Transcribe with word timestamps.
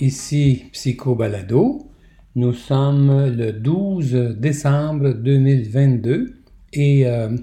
Ici 0.00 0.64
Psycho 0.72 1.14
Balado. 1.14 1.86
Nous 2.34 2.54
sommes 2.54 3.36
le 3.36 3.52
12 3.52 4.36
décembre 4.36 5.12
2022 5.12 6.34
et 6.72 7.06
euh, 7.06 7.36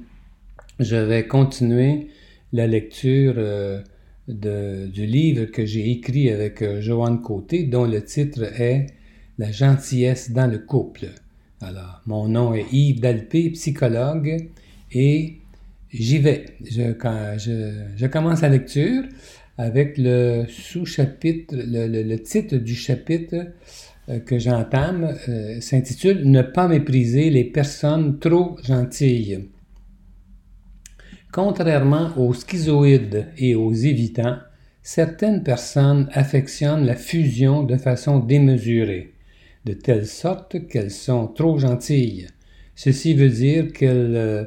je 0.79 0.95
vais 0.95 1.25
continuer 1.25 2.07
la 2.51 2.67
lecture 2.67 3.35
euh, 3.37 3.81
du 4.27 5.05
livre 5.05 5.45
que 5.45 5.65
j'ai 5.65 5.89
écrit 5.91 6.29
avec 6.31 6.61
euh, 6.61 6.81
Joanne 6.81 7.21
Côté, 7.21 7.63
dont 7.63 7.85
le 7.85 8.03
titre 8.03 8.43
est 8.59 8.87
La 9.39 9.53
gentillesse 9.53 10.31
dans 10.31 10.47
le 10.47 10.59
couple. 10.59 11.07
Alors, 11.61 12.01
mon 12.05 12.27
nom 12.27 12.53
est 12.53 12.65
Yves 12.73 12.99
Dalpé, 12.99 13.51
psychologue, 13.51 14.49
et 14.91 15.37
j'y 15.93 16.17
vais. 16.17 16.45
je, 16.61 18.05
commence 18.07 18.41
la 18.41 18.49
lecture 18.49 19.03
avec 19.57 19.97
le 19.97 20.43
sous-chapitre, 20.49 21.55
le, 21.57 22.15
titre 22.17 22.57
du 22.57 22.75
chapitre 22.75 23.53
euh, 24.09 24.19
que 24.19 24.37
j'entame 24.39 25.15
euh, 25.29 25.61
s'intitule 25.61 26.25
Ne 26.25 26.41
pas 26.41 26.67
mépriser 26.67 27.29
les 27.29 27.45
personnes 27.45 28.19
trop 28.19 28.57
gentilles. 28.61 29.47
Contrairement 31.31 32.11
aux 32.17 32.33
schizoïdes 32.33 33.27
et 33.37 33.55
aux 33.55 33.71
évitants, 33.71 34.39
certaines 34.83 35.43
personnes 35.43 36.09
affectionnent 36.11 36.85
la 36.85 36.95
fusion 36.95 37.63
de 37.63 37.77
façon 37.77 38.19
démesurée, 38.19 39.13
de 39.65 39.73
telle 39.73 40.07
sorte 40.07 40.67
qu'elles 40.67 40.91
sont 40.91 41.27
trop 41.27 41.57
gentilles. 41.57 42.27
Ceci 42.75 43.13
veut 43.13 43.29
dire 43.29 43.73
qu'elles 43.73 44.15
euh, 44.15 44.45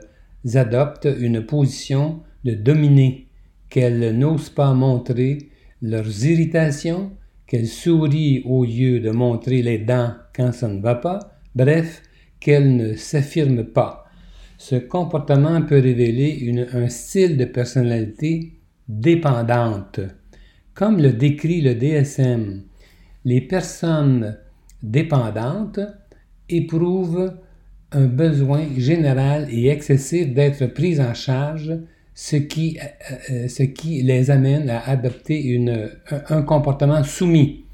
adoptent 0.55 1.09
une 1.21 1.45
position 1.45 2.21
de 2.45 2.55
dominer 2.55 3.29
qu'elles 3.69 4.17
n'osent 4.19 4.51
pas 4.51 4.75
montrer 4.75 5.39
leurs 5.81 6.27
irritations, 6.27 7.11
qu'elles 7.47 7.69
sourient 7.69 8.43
au 8.45 8.65
lieu 8.65 9.01
de 9.01 9.11
montrer 9.11 9.63
les 9.63 9.79
dents 9.79 10.15
quand 10.35 10.53
ça 10.53 10.69
ne 10.69 10.81
va 10.81 10.95
pas, 10.95 11.39
bref, 11.55 12.03
qu'elles 12.39 12.77
ne 12.77 12.95
s'affirment 12.95 13.65
pas. 13.65 14.05
Ce 14.59 14.77
comportement 14.77 15.63
peut 15.63 15.81
révéler 15.81 16.67
un 16.73 16.89
style 16.89 17.37
de 17.37 17.47
personnalité 17.47 18.53
dépendante. 18.89 20.01
Comme 20.75 21.01
le 21.01 21.13
décrit 21.13 21.61
le 21.63 21.75
DSM, 21.75 22.63
les 23.25 23.41
personnes 23.41 24.37
dépendantes 24.83 25.81
éprouvent 26.49 27.33
un 27.93 28.07
besoin 28.07 28.67
général 28.77 29.49
et 29.51 29.69
excessif 29.69 30.33
d'être 30.33 30.67
prises 30.67 31.01
en 31.01 31.15
charge 31.15 31.79
ce 32.15 32.37
qui, 32.37 32.79
euh, 33.31 33.47
euh, 33.49 34.03
les 34.03 34.31
amène 34.31 34.69
à 34.69 34.81
adopter 34.89 35.43
une, 35.43 35.91
un, 36.29 36.43
comportement 36.43 37.03
soumis. 37.05 37.65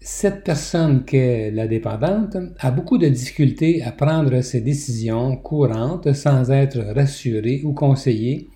Cette 0.00 0.44
personne 0.44 1.04
qui 1.04 1.16
est 1.16 1.50
la 1.50 1.66
dépendante 1.66 2.36
a 2.60 2.70
beaucoup 2.70 2.98
de 2.98 3.08
difficultés 3.08 3.82
à 3.82 3.92
prendre 3.92 4.40
ses 4.40 4.60
décisions 4.60 5.36
courantes 5.36 6.12
sans 6.12 6.50
être 6.50 6.78
rassurée 6.94 7.62
ou 7.64 7.72
conseillée 7.72 8.48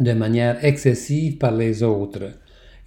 de 0.00 0.12
manière 0.12 0.62
excessive 0.64 1.38
par 1.38 1.52
les 1.52 1.82
autres. 1.82 2.32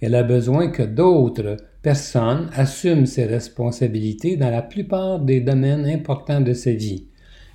Elle 0.00 0.14
a 0.14 0.22
besoin 0.22 0.68
que 0.68 0.82
d'autres 0.82 1.56
personnes 1.82 2.50
assument 2.54 3.06
ses 3.06 3.24
responsabilités 3.24 4.36
dans 4.36 4.50
la 4.50 4.62
plupart 4.62 5.20
des 5.20 5.40
domaines 5.40 5.86
importants 5.86 6.40
de 6.40 6.52
sa 6.52 6.72
vie. 6.72 7.06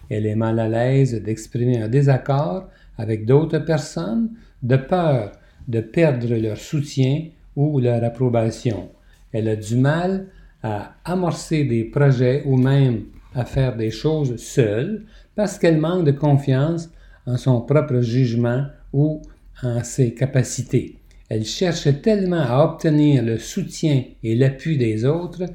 Elle 0.10 0.26
est 0.26 0.36
mal 0.36 0.60
à 0.60 0.68
l'aise 0.68 1.22
d'exprimer 1.22 1.82
un 1.82 1.88
désaccord 1.88 2.70
avec 2.98 3.26
d'autres 3.26 3.60
personnes 3.60 4.32
de 4.62 4.78
peur 4.78 5.32
de 5.68 5.80
perdre 5.80 6.36
leur 6.36 6.58
soutien 6.58 7.28
ou 7.56 7.80
leur 7.80 8.04
approbation. 8.04 8.90
Elle 9.32 9.48
a 9.48 9.56
du 9.56 9.76
mal 9.76 10.28
à 10.62 10.96
amorcer 11.06 11.66
des 11.66 11.86
projets 11.86 12.44
ou 12.46 12.58
même 12.58 13.06
à 13.36 13.46
faire 13.46 13.76
des 13.76 13.92
choses 13.92 14.38
seule 14.38 15.06
parce 15.36 15.58
qu'elle 15.58 15.78
manque 15.78 16.06
de 16.06 16.12
confiance 16.12 16.90
en 17.26 17.38
son 17.38 17.62
propre 17.62 18.02
jugement 18.02 18.66
ou 18.92 19.22
en 19.64 19.84
ses 19.84 20.14
capacités. 20.14 20.98
Elle 21.30 21.46
cherche 21.46 21.88
tellement 22.02 22.42
à 22.42 22.64
obtenir 22.64 23.24
le 23.24 23.38
soutien 23.38 24.04
et 24.24 24.36
l'appui 24.36 24.78
des 24.78 25.06
autres 25.06 25.46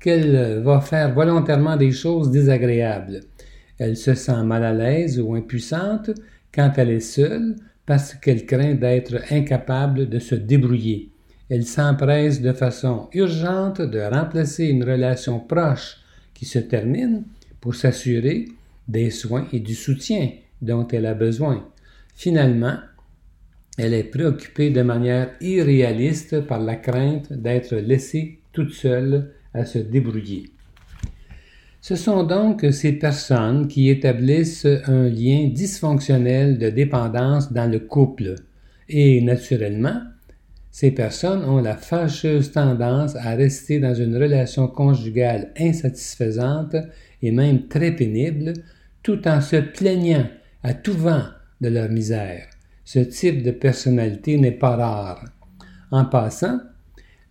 qu'elle 0.00 0.60
va 0.62 0.80
faire 0.80 1.14
volontairement 1.14 1.76
des 1.76 1.92
choses 1.92 2.30
désagréables. 2.30 3.20
Elle 3.78 3.96
se 3.96 4.14
sent 4.14 4.42
mal 4.44 4.64
à 4.64 4.72
l'aise 4.72 5.20
ou 5.20 5.34
impuissante 5.34 6.10
quand 6.52 6.72
elle 6.76 6.90
est 6.90 7.00
seule 7.00 7.56
parce 7.86 8.14
qu'elle 8.14 8.44
craint 8.44 8.74
d'être 8.74 9.16
incapable 9.30 10.08
de 10.08 10.18
se 10.18 10.34
débrouiller. 10.34 11.10
Elle 11.48 11.64
s'empresse 11.64 12.42
de 12.42 12.52
façon 12.52 13.08
urgente 13.12 13.80
de 13.80 14.00
remplacer 14.00 14.66
une 14.66 14.84
relation 14.84 15.40
proche 15.40 15.96
qui 16.34 16.44
se 16.44 16.58
termine 16.58 17.24
pour 17.60 17.74
s'assurer 17.74 18.48
des 18.86 19.10
soins 19.10 19.46
et 19.52 19.60
du 19.60 19.74
soutien 19.74 20.30
dont 20.60 20.86
elle 20.88 21.06
a 21.06 21.14
besoin. 21.14 21.66
Finalement, 22.14 22.76
elle 23.78 23.94
est 23.94 24.04
préoccupée 24.04 24.70
de 24.70 24.82
manière 24.82 25.30
irréaliste 25.40 26.40
par 26.40 26.60
la 26.60 26.76
crainte 26.76 27.32
d'être 27.32 27.76
laissée 27.76 28.40
toute 28.52 28.72
seule 28.72 29.30
à 29.54 29.64
se 29.64 29.78
débrouiller. 29.78 30.50
Ce 31.80 31.94
sont 31.94 32.24
donc 32.24 32.66
ces 32.72 32.92
personnes 32.92 33.68
qui 33.68 33.88
établissent 33.88 34.66
un 34.86 35.08
lien 35.08 35.48
dysfonctionnel 35.48 36.58
de 36.58 36.70
dépendance 36.70 37.52
dans 37.52 37.70
le 37.70 37.78
couple 37.78 38.34
et, 38.88 39.20
naturellement, 39.20 40.02
ces 40.70 40.90
personnes 40.90 41.44
ont 41.44 41.60
la 41.60 41.76
fâcheuse 41.76 42.50
tendance 42.50 43.14
à 43.16 43.34
rester 43.36 43.78
dans 43.78 43.94
une 43.94 44.16
relation 44.16 44.66
conjugale 44.66 45.52
insatisfaisante 45.58 46.76
et 47.22 47.30
même 47.30 47.68
très 47.68 47.92
pénible, 47.92 48.54
tout 49.02 49.26
en 49.28 49.40
se 49.40 49.56
plaignant 49.56 50.26
à 50.62 50.74
tout 50.74 50.94
vent 50.94 51.24
de 51.60 51.68
leur 51.68 51.88
misère. 51.88 52.48
Ce 52.90 53.00
type 53.00 53.42
de 53.42 53.50
personnalité 53.50 54.38
n'est 54.38 54.50
pas 54.50 54.74
rare. 54.74 55.22
En 55.90 56.06
passant, 56.06 56.58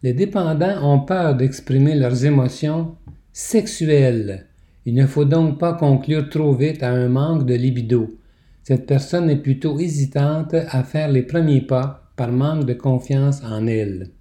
les 0.04 0.14
dépendants 0.14 0.84
ont 0.84 1.00
peur 1.00 1.34
d'exprimer 1.34 1.96
leurs 1.96 2.26
émotions 2.26 2.96
sexuelle. 3.34 4.46
Il 4.86 4.94
ne 4.94 5.08
faut 5.08 5.26
donc 5.26 5.58
pas 5.58 5.74
conclure 5.74 6.30
trop 6.30 6.54
vite 6.54 6.84
à 6.84 6.92
un 6.92 7.10
manque 7.10 7.48
de 7.48 7.56
libido. 7.56 8.20
Cette 8.62 8.86
personne 8.86 9.32
est 9.32 9.42
plutôt 9.42 9.80
hésitante 9.80 10.54
à 10.54 10.84
faire 10.84 11.10
les 11.10 11.24
premiers 11.24 11.62
pas 11.62 12.12
par 12.16 12.32
manque 12.32 12.66
de 12.66 12.76
confiance 12.76 13.42
en 13.44 13.66
elle. 13.66 14.12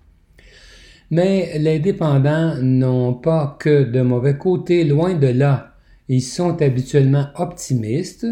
Mais 1.10 1.58
les 1.58 1.80
dépendants 1.80 2.56
n'ont 2.62 3.12
pas 3.12 3.58
que 3.60 3.84
de 3.84 4.00
mauvais 4.00 4.38
côtés, 4.38 4.84
loin 4.84 5.12
de 5.12 5.26
là. 5.26 5.74
Ils 6.08 6.22
sont 6.22 6.62
habituellement 6.62 7.26
optimistes. 7.34 8.26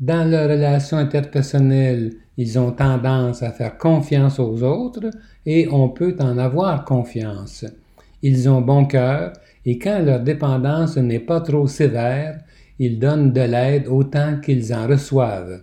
Dans 0.00 0.28
leurs 0.28 0.50
relations 0.50 0.96
interpersonnelles, 0.96 2.14
ils 2.38 2.58
ont 2.58 2.70
tendance 2.70 3.42
à 3.42 3.50
faire 3.50 3.76
confiance 3.76 4.38
aux 4.38 4.62
autres 4.62 5.10
et 5.44 5.68
on 5.70 5.88
peut 5.88 6.16
en 6.20 6.38
avoir 6.38 6.84
confiance. 6.84 7.66
Ils 8.22 8.48
ont 8.48 8.62
bon 8.62 8.86
cœur 8.86 9.32
et 9.66 9.78
quand 9.78 9.98
leur 9.98 10.20
dépendance 10.20 10.96
n'est 10.96 11.18
pas 11.18 11.40
trop 11.40 11.66
sévère, 11.66 12.40
ils 12.78 13.00
donnent 13.00 13.32
de 13.32 13.40
l'aide 13.40 13.88
autant 13.88 14.38
qu'ils 14.40 14.72
en 14.72 14.86
reçoivent. 14.86 15.62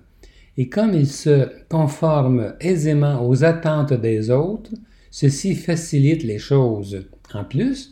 Et 0.58 0.68
comme 0.68 0.94
ils 0.94 1.08
se 1.08 1.47
conforment 1.69 2.53
aisément 2.59 3.25
aux 3.25 3.46
attentes 3.46 3.94
des 3.94 4.30
autres, 4.30 4.72
ceci 5.12 5.56
facilite 5.56 6.24
les 6.24 6.40
choses. 6.40 7.08
En 7.34 7.46
plus, 7.46 7.91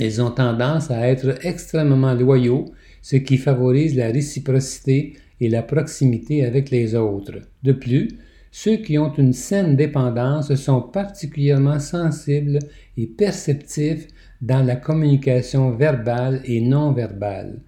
ils 0.00 0.22
ont 0.22 0.30
tendance 0.30 0.90
à 0.90 1.06
être 1.06 1.46
extrêmement 1.46 2.14
loyaux, 2.14 2.64
ce 3.02 3.16
qui 3.16 3.36
favorise 3.36 3.94
la 3.94 4.08
réciprocité 4.08 5.16
et 5.40 5.48
la 5.48 5.62
proximité 5.62 6.44
avec 6.44 6.70
les 6.70 6.94
autres. 6.94 7.40
De 7.62 7.72
plus, 7.72 8.08
ceux 8.50 8.76
qui 8.76 8.98
ont 8.98 9.12
une 9.14 9.32
saine 9.32 9.74
dépendance 9.74 10.54
sont 10.54 10.80
particulièrement 10.80 11.80
sensibles 11.80 12.60
et 12.96 13.06
perceptifs 13.06 14.06
dans 14.40 14.62
la 14.62 14.76
communication 14.76 15.72
verbale 15.72 16.40
et 16.44 16.60
non 16.60 16.92
verbale. 16.92 17.60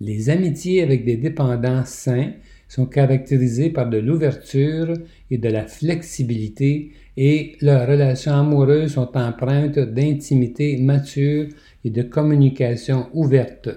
Les 0.00 0.30
amitiés 0.30 0.82
avec 0.82 1.04
des 1.04 1.16
dépendants 1.16 1.84
sains 1.84 2.32
sont 2.66 2.86
caractérisées 2.86 3.70
par 3.70 3.88
de 3.88 3.98
l'ouverture 3.98 4.94
et 5.30 5.38
de 5.38 5.48
la 5.48 5.66
flexibilité 5.66 6.90
et 7.16 7.56
leurs 7.60 7.86
relations 7.86 8.32
amoureuses 8.32 8.94
sont 8.94 9.16
empreintes 9.16 9.78
d'intimité 9.78 10.78
mature 10.78 11.48
et 11.84 11.90
de 11.90 12.02
communication 12.02 13.06
ouverte. 13.12 13.68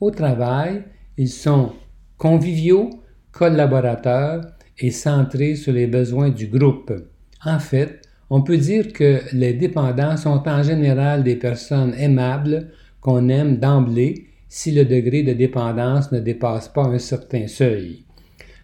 Au 0.00 0.10
travail, 0.10 0.82
ils 1.16 1.30
sont 1.30 1.72
conviviaux, 2.18 2.90
collaborateurs 3.32 4.42
et 4.78 4.90
centrés 4.90 5.56
sur 5.56 5.72
les 5.72 5.86
besoins 5.86 6.30
du 6.30 6.46
groupe. 6.46 6.92
En 7.44 7.58
fait, 7.58 8.00
on 8.30 8.42
peut 8.42 8.56
dire 8.56 8.92
que 8.92 9.20
les 9.32 9.52
dépendants 9.52 10.16
sont 10.16 10.42
en 10.48 10.62
général 10.62 11.22
des 11.22 11.36
personnes 11.36 11.94
aimables, 11.94 12.70
qu'on 13.00 13.28
aime 13.28 13.58
d'emblée 13.58 14.26
si 14.48 14.72
le 14.72 14.84
degré 14.84 15.22
de 15.22 15.32
dépendance 15.32 16.10
ne 16.12 16.20
dépasse 16.20 16.68
pas 16.68 16.84
un 16.84 16.98
certain 16.98 17.46
seuil. 17.46 18.04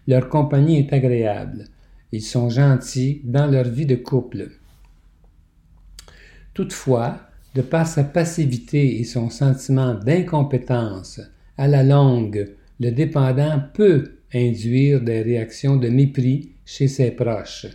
Leur 0.07 0.27
compagnie 0.27 0.79
est 0.79 0.91
agréable. 0.91 1.65
Ils 2.11 2.21
sont 2.21 2.49
gentils 2.49 3.21
dans 3.23 3.47
leur 3.47 3.65
vie 3.65 3.85
de 3.85 3.95
couple. 3.95 4.49
Toutefois, 6.53 7.17
de 7.55 7.61
par 7.61 7.87
sa 7.87 8.03
passivité 8.03 8.99
et 8.99 9.03
son 9.03 9.29
sentiment 9.29 9.93
d'incompétence, 9.93 11.21
à 11.57 11.67
la 11.67 11.83
longue, 11.83 12.49
le 12.83 12.91
dépendant 12.91 13.61
peut 13.73 14.17
induire 14.33 14.99
des 14.99 15.21
réactions 15.21 15.77
de 15.77 15.87
mépris 15.87 16.49
chez 16.65 16.89
ses 16.89 17.11
proches. 17.11 17.67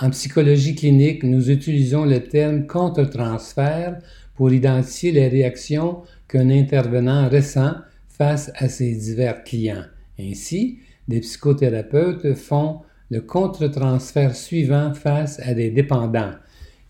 En 0.00 0.10
psychologie 0.10 0.76
clinique, 0.76 1.24
nous 1.24 1.50
utilisons 1.50 2.04
le 2.04 2.20
terme 2.20 2.66
contre-transfert 2.66 3.98
pour 4.36 4.52
identifier 4.52 5.10
les 5.10 5.26
réactions 5.26 6.02
qu'un 6.28 6.50
intervenant 6.50 7.28
ressent 7.28 7.74
face 8.08 8.52
à 8.54 8.68
ses 8.68 8.94
divers 8.94 9.42
clients. 9.42 9.84
Ainsi, 10.20 10.78
des 11.08 11.20
psychothérapeutes 11.20 12.34
font 12.34 12.80
le 13.10 13.20
contre-transfert 13.20 14.36
suivant 14.36 14.94
face 14.94 15.40
à 15.40 15.52
des 15.52 15.70
dépendants. 15.70 16.32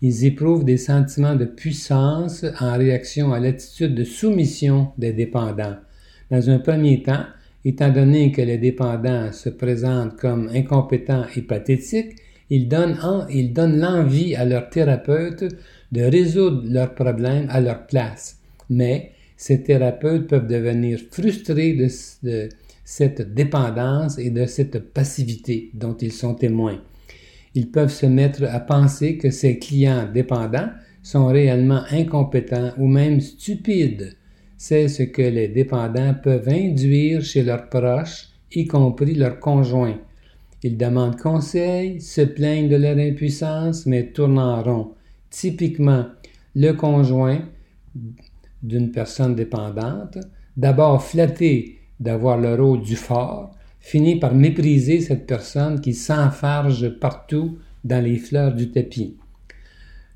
Ils 0.01 0.25
éprouvent 0.25 0.65
des 0.65 0.77
sentiments 0.77 1.35
de 1.35 1.45
puissance 1.45 2.45
en 2.59 2.77
réaction 2.77 3.33
à 3.33 3.39
l'attitude 3.39 3.95
de 3.95 4.03
soumission 4.03 4.89
des 4.99 5.13
dépendants. 5.13 5.77
Dans 6.29 6.49
un 6.49 6.59
premier 6.59 7.01
temps, 7.01 7.25
étant 7.65 7.89
donné 7.91 8.31
que 8.31 8.41
les 8.41 8.59
dépendants 8.59 9.31
se 9.31 9.49
présentent 9.49 10.15
comme 10.15 10.49
incompétents 10.53 11.25
et 11.35 11.41
pathétiques, 11.41 12.15
ils 12.51 12.67
donnent, 12.67 12.99
l'envie 13.79 14.35
à 14.35 14.45
leur 14.45 14.69
thérapeute 14.69 15.45
de 15.91 16.01
résoudre 16.01 16.61
leurs 16.69 16.93
problèmes 16.93 17.47
à 17.49 17.59
leur 17.59 17.87
place. 17.87 18.37
Mais 18.69 19.11
ces 19.35 19.63
thérapeutes 19.63 20.27
peuvent 20.27 20.47
devenir 20.47 20.99
frustrés 21.11 21.73
de 21.73 21.87
cette 22.83 23.33
dépendance 23.33 24.19
et 24.19 24.29
de 24.29 24.45
cette 24.45 24.93
passivité 24.93 25.71
dont 25.73 25.97
ils 25.97 26.11
sont 26.11 26.35
témoins. 26.35 26.79
Ils 27.55 27.71
peuvent 27.71 27.91
se 27.91 28.05
mettre 28.05 28.43
à 28.43 28.59
penser 28.59 29.17
que 29.17 29.31
ces 29.31 29.57
clients 29.57 30.07
dépendants 30.13 30.69
sont 31.01 31.25
réellement 31.25 31.83
incompétents 31.89 32.73
ou 32.77 32.87
même 32.87 33.21
stupides. 33.21 34.15
C'est 34.57 34.87
ce 34.87 35.03
que 35.03 35.21
les 35.21 35.49
dépendants 35.49 36.15
peuvent 36.21 36.47
induire 36.47 37.21
chez 37.23 37.43
leurs 37.43 37.69
proches, 37.69 38.29
y 38.53 38.65
compris 38.65 39.13
leurs 39.13 39.39
conjoints. 39.39 39.99
Ils 40.63 40.77
demandent 40.77 41.19
conseil, 41.19 41.99
se 42.01 42.21
plaignent 42.21 42.69
de 42.69 42.77
leur 42.77 42.97
impuissance, 42.97 43.85
mais 43.85 44.11
tournent 44.11 44.39
en 44.39 44.63
rond. 44.63 44.91
Typiquement, 45.29 46.05
le 46.55 46.71
conjoint 46.71 47.41
d'une 48.63 48.91
personne 48.91 49.35
dépendante, 49.35 50.17
d'abord 50.55 51.03
flatté 51.03 51.79
d'avoir 51.99 52.37
le 52.37 52.55
rôle 52.55 52.81
du 52.81 52.95
fort, 52.95 53.53
finit 53.79 54.19
par 54.19 54.33
mépriser 54.33 55.01
cette 55.01 55.27
personne 55.27 55.81
qui 55.81 55.93
s'enfarge 55.93 56.97
partout 56.99 57.59
dans 57.83 58.03
les 58.03 58.17
fleurs 58.17 58.53
du 58.53 58.71
tapis. 58.71 59.17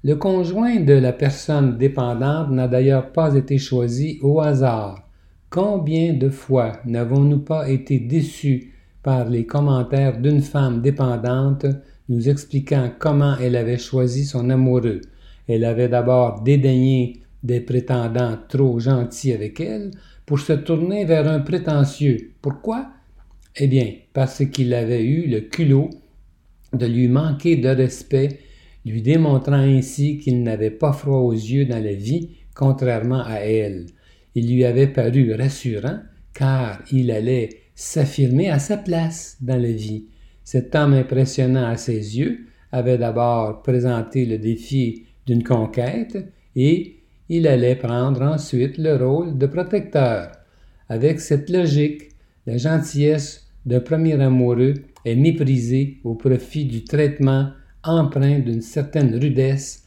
Le 0.02 0.16
conjoint 0.16 0.80
de 0.80 0.94
la 0.94 1.12
personne 1.12 1.78
dépendante 1.78 2.52
n'a 2.52 2.70
d'ailleurs 2.70 3.12
pas 3.12 3.36
été 3.36 3.58
choisi 3.58 4.18
au 4.22 4.40
hasard. 4.40 5.06
Combien 5.50 6.14
de 6.14 6.30
fois 6.30 6.80
n'avons-nous 6.86 7.40
pas 7.40 7.70
été 7.70 8.00
déçus 8.00 8.72
par 9.04 9.28
les 9.28 9.46
commentaires 9.46 10.18
d'une 10.22 10.42
femme 10.42 10.82
dépendante 10.82 11.66
nous 12.08 12.30
expliquant 12.30 12.90
comment 12.98 13.36
elle 13.42 13.58
avait 13.58 13.78
choisi 13.78 14.24
son 14.24 14.50
amoureux? 14.50 15.02
Elle 15.50 15.66
avait 15.66 15.90
d'abord 15.90 16.44
dédaigné 16.44 17.20
des 17.44 17.60
prétendants 17.60 18.38
trop 18.48 18.80
gentils 18.80 19.34
avec 19.34 19.60
elle 19.60 19.92
pour 20.26 20.40
se 20.40 20.54
tourner 20.54 21.04
vers 21.04 21.28
un 21.28 21.42
prétentieux. 21.42 22.32
Pourquoi? 22.42 22.88
Eh 23.58 23.68
bien, 23.68 23.92
parce 24.14 24.46
qu'il 24.46 24.74
avait 24.74 25.04
eu 25.04 25.28
le 25.28 25.42
culot 25.42 25.90
de 26.72 26.86
lui 26.86 27.10
manquer 27.10 27.58
de 27.58 27.68
respect, 27.68 28.40
lui 28.86 29.02
démontrant 29.02 29.54
ainsi 29.54 30.18
qu'il 30.18 30.44
n'avait 30.44 30.72
pas 30.72 30.94
froid 30.94 31.20
aux 31.20 31.34
yeux 31.34 31.66
dans 31.66 31.84
la 31.84 31.94
vie, 31.94 32.30
contrairement 32.56 33.24
à 33.24 33.40
elle. 33.40 33.88
Il 34.36 34.54
lui 34.54 34.64
avait 34.64 34.88
paru 34.88 35.34
rassurant, 35.34 36.00
car 36.34 36.82
il 36.92 37.12
allait 37.12 37.50
s'affirmer 37.76 38.50
à 38.50 38.60
sa 38.60 38.78
place 38.78 39.38
dans 39.42 39.62
la 39.62 39.72
vie. 39.72 40.06
Cet 40.44 40.76
homme 40.76 40.94
impressionnant 40.94 41.66
à 41.66 41.78
ses 41.78 42.18
yeux 42.18 42.46
avait 42.72 42.98
d'abord 42.98 43.62
présenté 43.62 44.26
le 44.26 44.38
défi 44.38 45.06
d'une 45.26 45.44
conquête 45.44 46.18
et 46.56 46.98
il 47.30 47.48
allait 47.48 47.76
prendre 47.76 48.22
ensuite 48.22 48.78
le 48.78 48.96
rôle 48.96 49.38
de 49.38 49.46
protecteur. 49.46 50.32
Avec 50.88 51.20
cette 51.20 51.50
logique, 51.50 52.10
la 52.48 52.58
gentillesse 52.58 53.48
d'un 53.66 53.80
premier 53.80 54.20
amoureux 54.20 54.74
est 55.06 55.16
méprisée 55.16 56.00
au 56.04 56.16
profit 56.16 56.66
du 56.66 56.84
traitement 56.84 57.52
empreint 57.84 58.40
d'une 58.40 58.62
certaine 58.62 59.16
rudesse, 59.16 59.86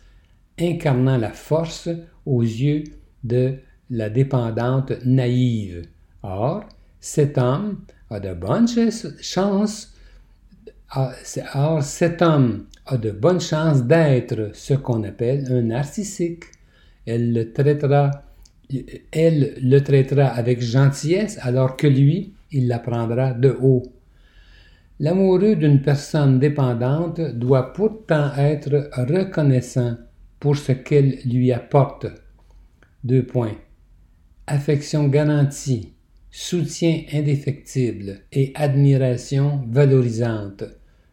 incarnant 0.58 1.18
la 1.18 1.32
force 1.32 1.88
aux 2.26 2.42
yeux 2.42 2.84
de 3.24 3.54
la 3.90 4.10
dépendante 4.10 4.92
naïve. 5.04 5.82
Or, 6.22 6.64
cet 7.00 7.36
homme 7.38 7.80
a 8.10 8.20
de 8.20 8.32
bonnes 8.34 8.68
chances, 9.20 9.94
or 10.94 11.82
cet 11.82 12.22
homme 12.22 12.66
a 12.86 12.96
de 12.96 13.10
bonnes 13.10 13.40
chances 13.40 13.82
d'être 13.84 14.50
ce 14.54 14.74
qu'on 14.74 15.02
appelle 15.04 15.50
un 15.50 15.62
narcissique. 15.62 16.44
Elle 17.06 17.32
le 17.32 17.52
traitera, 17.52 18.10
elle 19.10 19.54
le 19.60 19.78
traitera 19.80 20.26
avec 20.26 20.60
gentillesse, 20.60 21.38
alors 21.42 21.76
que 21.76 21.86
lui, 21.86 22.34
il 22.52 22.68
la 22.68 22.78
prendra 22.78 23.32
de 23.32 23.56
haut. 23.60 23.82
L'amoureux 25.00 25.56
d'une 25.56 25.82
personne 25.82 26.38
dépendante 26.38 27.20
doit 27.20 27.72
pourtant 27.72 28.30
être 28.36 28.90
reconnaissant 28.96 29.96
pour 30.38 30.56
ce 30.56 30.72
qu'elle 30.72 31.18
lui 31.24 31.52
apporte. 31.52 32.06
Deux 33.04 33.24
points. 33.24 33.56
Affection 34.46 35.08
garantie, 35.08 35.94
soutien 36.30 37.02
indéfectible 37.12 38.20
et 38.32 38.52
admiration 38.54 39.64
valorisante. 39.68 40.64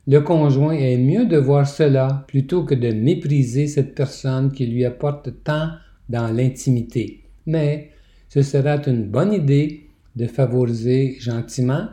Le 0.08 0.22
conjoint 0.22 0.74
est 0.74 0.98
mieux 0.98 1.26
de 1.26 1.38
voir 1.38 1.68
cela 1.68 2.26
plutôt 2.28 2.64
que 2.64 2.74
de 2.74 2.92
mépriser 2.92 3.68
cette 3.68 3.94
personne 3.94 4.52
qui 4.52 4.66
lui 4.66 4.84
apporte 4.86 5.44
tant 5.44 5.70
dans 6.10 6.28
l'intimité. 6.28 7.24
Mais 7.46 7.92
ce 8.30 8.42
sera 8.42 8.78
une 8.88 9.06
bonne 9.06 9.34
idée 9.34 9.90
de 10.16 10.26
favoriser 10.26 11.18
gentiment 11.20 11.88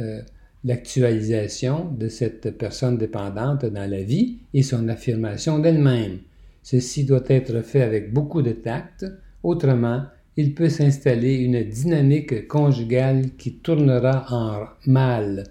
euh, 0.00 0.20
l'actualisation 0.64 1.90
de 1.90 2.08
cette 2.08 2.56
personne 2.58 2.98
dépendante 2.98 3.64
dans 3.66 3.88
la 3.88 4.02
vie 4.02 4.38
et 4.52 4.62
son 4.62 4.88
affirmation 4.88 5.58
d'elle-même. 5.58 6.18
Ceci 6.62 7.04
doit 7.04 7.24
être 7.28 7.62
fait 7.62 7.82
avec 7.82 8.12
beaucoup 8.12 8.42
de 8.42 8.52
tact, 8.52 9.06
autrement 9.42 10.02
il 10.36 10.54
peut 10.54 10.68
s'installer 10.68 11.34
une 11.36 11.62
dynamique 11.62 12.46
conjugale 12.46 13.36
qui 13.38 13.54
tournera 13.54 14.26
en 14.30 14.66
mal. 14.90 15.44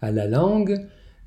À 0.00 0.10
la 0.10 0.26
longue, 0.26 0.76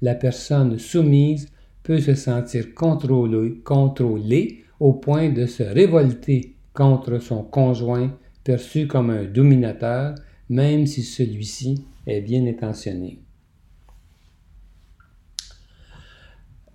la 0.01 0.15
personne 0.15 0.77
soumise 0.77 1.47
peut 1.83 2.01
se 2.01 2.13
sentir 2.15 2.73
contrôlée, 2.73 3.61
contrôlée 3.63 4.63
au 4.79 4.93
point 4.93 5.29
de 5.29 5.45
se 5.45 5.63
révolter 5.63 6.55
contre 6.73 7.19
son 7.19 7.43
conjoint 7.43 8.11
perçu 8.43 8.85
comme 8.85 9.09
un 9.09 9.23
dominateur, 9.23 10.15
même 10.49 10.85
si 10.85 11.01
celui-ci 11.01 11.85
est 12.05 12.21
bien 12.21 12.45
intentionné. 12.45 13.19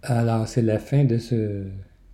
Alors, 0.02 0.48
c'est 0.48 0.62
la 0.62 0.78
fin 0.78 1.04
de 1.04 1.18
ce 1.18 1.66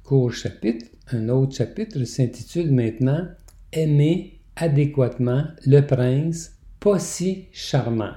court 0.03 0.33
chapitre. 0.33 0.87
Un 1.13 1.29
autre 1.29 1.55
chapitre 1.55 2.03
s'intitule 2.05 2.73
maintenant 2.73 3.29
aimer 3.73 4.41
adéquatement 4.57 5.45
le 5.65 5.83
prince 5.83 6.53
pas 6.81 6.99
si 6.99 7.47
charmant. 7.53 8.15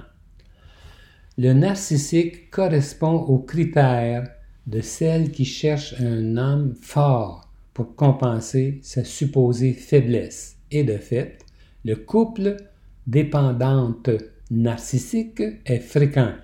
Le 1.38 1.52
narcissique 1.52 2.50
correspond 2.50 3.14
aux 3.14 3.38
critères 3.38 4.28
de 4.66 4.80
celle 4.80 5.30
qui 5.30 5.44
cherche 5.44 5.94
un 6.00 6.36
homme 6.36 6.74
fort 6.80 7.48
pour 7.72 7.94
compenser 7.94 8.80
sa 8.82 9.04
supposée 9.04 9.72
faiblesse. 9.72 10.56
Et 10.72 10.82
de 10.82 10.96
fait, 10.96 11.38
le 11.84 11.94
couple 11.94 12.56
dépendante 13.06 14.10
narcissique 14.50 15.42
est 15.64 15.78
fréquent. 15.78 16.34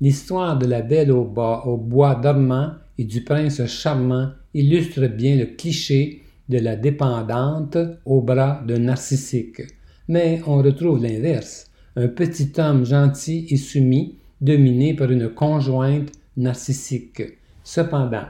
L'histoire 0.00 0.56
de 0.56 0.66
la 0.66 0.82
belle 0.82 1.10
au, 1.10 1.24
bois 1.24 2.14
dormant 2.14 2.72
et 2.98 3.04
du 3.04 3.24
prince 3.24 3.66
charmant 3.66 4.30
illustre 4.54 5.06
bien 5.08 5.36
le 5.36 5.46
cliché 5.46 6.22
de 6.48 6.58
la 6.58 6.76
dépendante 6.76 7.76
au 8.04 8.22
bras 8.22 8.62
d'un 8.66 8.78
narcissique. 8.78 9.62
Mais 10.06 10.40
on 10.46 10.58
retrouve 10.58 11.02
l'inverse, 11.02 11.70
un 11.96 12.08
petit 12.08 12.52
homme 12.58 12.86
gentil 12.86 13.46
et 13.50 13.56
soumis, 13.56 14.16
dominé 14.40 14.94
par 14.94 15.10
une 15.10 15.28
conjointe 15.30 16.12
narcissique. 16.36 17.22
Cependant, 17.64 18.28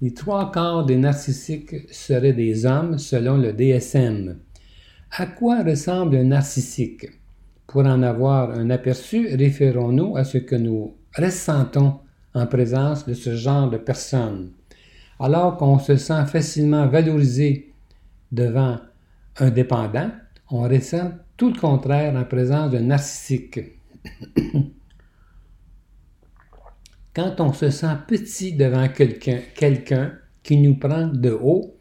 les 0.00 0.14
trois 0.14 0.50
quarts 0.50 0.86
des 0.86 0.96
narcissiques 0.96 1.92
seraient 1.92 2.32
des 2.32 2.64
hommes 2.64 2.98
selon 2.98 3.36
le 3.36 3.52
DSM. 3.52 4.38
À 5.10 5.26
quoi 5.26 5.62
ressemble 5.62 6.16
un 6.16 6.24
narcissique? 6.24 7.06
Pour 7.66 7.82
en 7.84 8.02
avoir 8.02 8.50
un 8.50 8.70
aperçu, 8.70 9.34
référons-nous 9.34 10.16
à 10.16 10.24
ce 10.24 10.38
que 10.38 10.54
nous 10.54 10.96
ressentons 11.16 12.00
en 12.34 12.46
présence 12.46 13.06
de 13.06 13.14
ce 13.14 13.34
genre 13.34 13.70
de 13.70 13.78
personne. 13.78 14.52
Alors 15.18 15.56
qu'on 15.56 15.78
se 15.78 15.96
sent 15.96 16.26
facilement 16.26 16.86
valorisé 16.86 17.72
devant 18.30 18.78
un 19.38 19.50
dépendant, 19.50 20.10
on 20.50 20.62
ressent 20.62 21.12
tout 21.36 21.50
le 21.50 21.58
contraire 21.58 22.14
en 22.14 22.24
présence 22.24 22.70
d'un 22.70 22.82
narcissique. 22.82 23.60
Quand 27.14 27.40
on 27.40 27.52
se 27.52 27.70
sent 27.70 27.96
petit 28.06 28.52
devant 28.52 28.88
quelqu'un, 28.88 29.40
quelqu'un 29.54 30.12
qui 30.42 30.58
nous 30.58 30.76
prend 30.76 31.06
de 31.06 31.30
haut, 31.30 31.76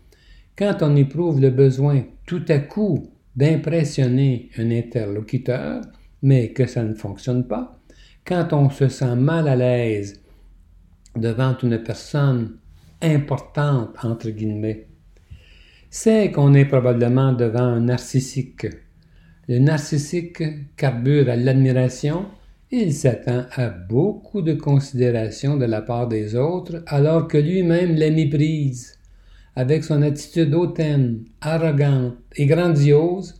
quand 0.57 0.77
on 0.81 0.95
éprouve 0.95 1.41
le 1.41 1.49
besoin 1.49 2.03
tout 2.25 2.45
à 2.47 2.59
coup 2.59 3.11
d'impressionner 3.35 4.49
un 4.57 4.71
interlocuteur, 4.71 5.81
mais 6.21 6.53
que 6.53 6.65
ça 6.65 6.83
ne 6.83 6.93
fonctionne 6.93 7.47
pas, 7.47 7.79
quand 8.25 8.53
on 8.53 8.69
se 8.69 8.87
sent 8.87 9.15
mal 9.15 9.47
à 9.47 9.55
l'aise 9.55 10.21
devant 11.15 11.55
une 11.61 11.81
personne 11.83 12.57
importante, 13.01 13.95
entre 14.03 14.29
guillemets, 14.29 14.87
c'est 15.89 16.31
qu'on 16.31 16.53
est 16.53 16.65
probablement 16.65 17.33
devant 17.33 17.59
un 17.59 17.81
narcissique. 17.81 18.67
Le 19.47 19.59
narcissique 19.59 20.43
carbure 20.75 21.29
à 21.29 21.35
l'admiration 21.35 22.25
il 22.71 22.93
s'attend 22.93 23.45
à 23.51 23.69
beaucoup 23.69 24.41
de 24.41 24.53
considération 24.53 25.55
de 25.55 25.65
la 25.65 25.81
part 25.81 26.07
des 26.07 26.35
autres 26.35 26.83
alors 26.87 27.27
que 27.27 27.37
lui-même 27.37 27.93
les 27.93 28.09
méprise. 28.09 28.97
Avec 29.55 29.83
son 29.83 30.01
attitude 30.01 30.53
hautaine, 30.53 31.25
arrogante 31.41 32.15
et 32.35 32.45
grandiose, 32.45 33.35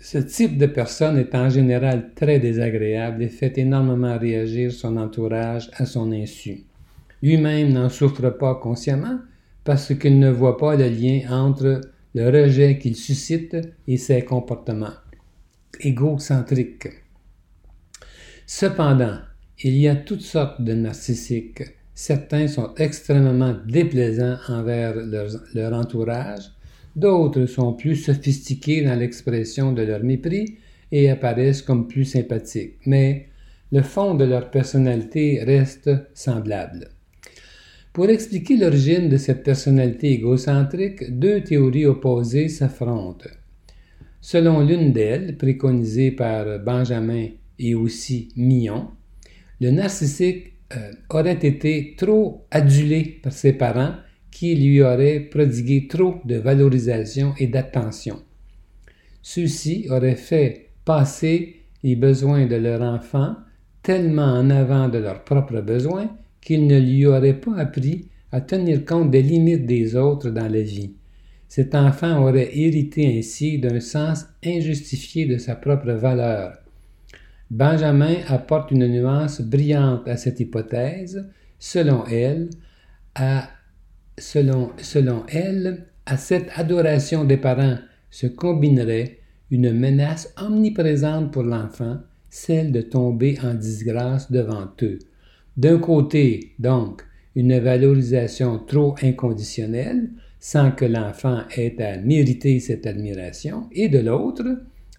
ce 0.00 0.18
type 0.18 0.58
de 0.58 0.66
personne 0.66 1.18
est 1.18 1.34
en 1.34 1.48
général 1.48 2.12
très 2.14 2.38
désagréable 2.38 3.22
et 3.22 3.28
fait 3.28 3.58
énormément 3.58 4.18
réagir 4.18 4.72
son 4.72 4.96
entourage 4.96 5.70
à 5.76 5.86
son 5.86 6.12
insu. 6.12 6.64
Lui-même 7.22 7.72
n'en 7.72 7.88
souffre 7.88 8.30
pas 8.30 8.54
consciemment 8.56 9.18
parce 9.64 9.94
qu'il 9.94 10.18
ne 10.18 10.30
voit 10.30 10.58
pas 10.58 10.76
le 10.76 10.88
lien 10.88 11.22
entre 11.30 11.80
le 12.14 12.26
rejet 12.30 12.78
qu'il 12.78 12.96
suscite 12.96 13.56
et 13.86 13.96
ses 13.96 14.22
comportements 14.22 14.94
égocentriques. 15.80 16.88
Cependant, 18.46 19.18
il 19.62 19.76
y 19.76 19.88
a 19.88 19.96
toutes 19.96 20.20
sortes 20.20 20.62
de 20.62 20.72
narcissiques. 20.72 21.64
Certains 21.98 22.46
sont 22.46 22.74
extrêmement 22.76 23.56
déplaisants 23.66 24.36
envers 24.48 24.94
leur, 25.54 25.72
entourage, 25.72 26.42
d'autres 26.94 27.46
sont 27.46 27.72
plus 27.72 27.96
sophistiqués 27.96 28.84
dans 28.84 28.98
l'expression 28.98 29.72
de 29.72 29.80
leur 29.80 30.04
mépris 30.04 30.58
et 30.92 31.08
apparaissent 31.08 31.62
comme 31.62 31.88
plus 31.88 32.04
sympathiques, 32.04 32.76
mais 32.84 33.28
le 33.72 33.80
fond 33.80 34.14
de 34.14 34.24
leur 34.24 34.50
personnalité 34.50 35.42
reste 35.42 35.90
semblable. 36.12 36.90
Pour 37.94 38.10
expliquer 38.10 38.58
l'origine 38.58 39.08
de 39.08 39.16
cette 39.16 39.42
personnalité 39.42 40.12
égocentrique, 40.12 41.18
deux 41.18 41.40
théories 41.40 41.86
opposées 41.86 42.50
s'affrontent. 42.50 43.30
Selon 44.20 44.60
l'une 44.60 44.92
d'elles, 44.92 45.38
préconisée 45.38 46.10
par 46.10 46.58
Benjamin 46.58 47.28
et 47.58 47.74
aussi 47.74 48.28
Millon, 48.36 48.88
le 49.62 49.70
narcissique 49.70 50.55
euh, 50.74 50.92
aurait 51.10 51.32
été 51.46 51.94
trop 51.96 52.46
adulé 52.50 53.20
par 53.22 53.32
ses 53.32 53.52
parents 53.52 53.94
qui 54.30 54.54
lui 54.54 54.82
auraient 54.82 55.20
prodigué 55.20 55.86
trop 55.88 56.16
de 56.24 56.36
valorisation 56.36 57.34
et 57.38 57.46
d'attention. 57.46 58.22
Ceux-ci 59.22 59.86
auraient 59.90 60.16
fait 60.16 60.70
passer 60.84 61.62
les 61.82 61.96
besoins 61.96 62.46
de 62.46 62.56
leur 62.56 62.82
enfant 62.82 63.36
tellement 63.82 64.34
en 64.34 64.50
avant 64.50 64.88
de 64.88 64.98
leurs 64.98 65.22
propres 65.24 65.60
besoins 65.60 66.10
qu'il 66.40 66.66
ne 66.66 66.78
lui 66.78 67.06
aurait 67.06 67.40
pas 67.40 67.56
appris 67.56 68.08
à 68.32 68.40
tenir 68.40 68.84
compte 68.84 69.10
des 69.10 69.22
limites 69.22 69.66
des 69.66 69.94
autres 69.94 70.30
dans 70.30 70.48
la 70.48 70.62
vie. 70.62 70.94
Cet 71.48 71.74
enfant 71.74 72.22
aurait 72.22 72.50
hérité 72.58 73.18
ainsi 73.18 73.58
d'un 73.58 73.80
sens 73.80 74.26
injustifié 74.44 75.26
de 75.26 75.38
sa 75.38 75.54
propre 75.54 75.92
valeur. 75.92 76.58
Benjamin 77.50 78.16
apporte 78.28 78.70
une 78.72 78.88
nuance 78.88 79.40
brillante 79.40 80.08
à 80.08 80.16
cette 80.16 80.40
hypothèse. 80.40 81.28
Selon 81.58 82.04
elle, 82.06 82.50
à, 83.14 83.48
selon, 84.18 84.70
selon 84.78 85.24
elle, 85.28 85.86
à 86.06 86.16
cette 86.16 86.50
adoration 86.56 87.24
des 87.24 87.36
parents 87.36 87.78
se 88.10 88.26
combinerait 88.26 89.18
une 89.50 89.72
menace 89.72 90.34
omniprésente 90.40 91.32
pour 91.32 91.44
l'enfant, 91.44 91.98
celle 92.28 92.72
de 92.72 92.80
tomber 92.80 93.38
en 93.42 93.54
disgrâce 93.54 94.30
devant 94.30 94.68
eux. 94.82 94.98
D'un 95.56 95.78
côté, 95.78 96.52
donc, 96.58 97.02
une 97.34 97.58
valorisation 97.58 98.58
trop 98.58 98.94
inconditionnelle, 99.02 100.10
sans 100.40 100.72
que 100.72 100.84
l'enfant 100.84 101.42
ait 101.56 101.80
à 101.82 101.98
mériter 101.98 102.60
cette 102.60 102.86
admiration, 102.86 103.68
et 103.72 103.88
de 103.88 103.98
l'autre, 103.98 104.44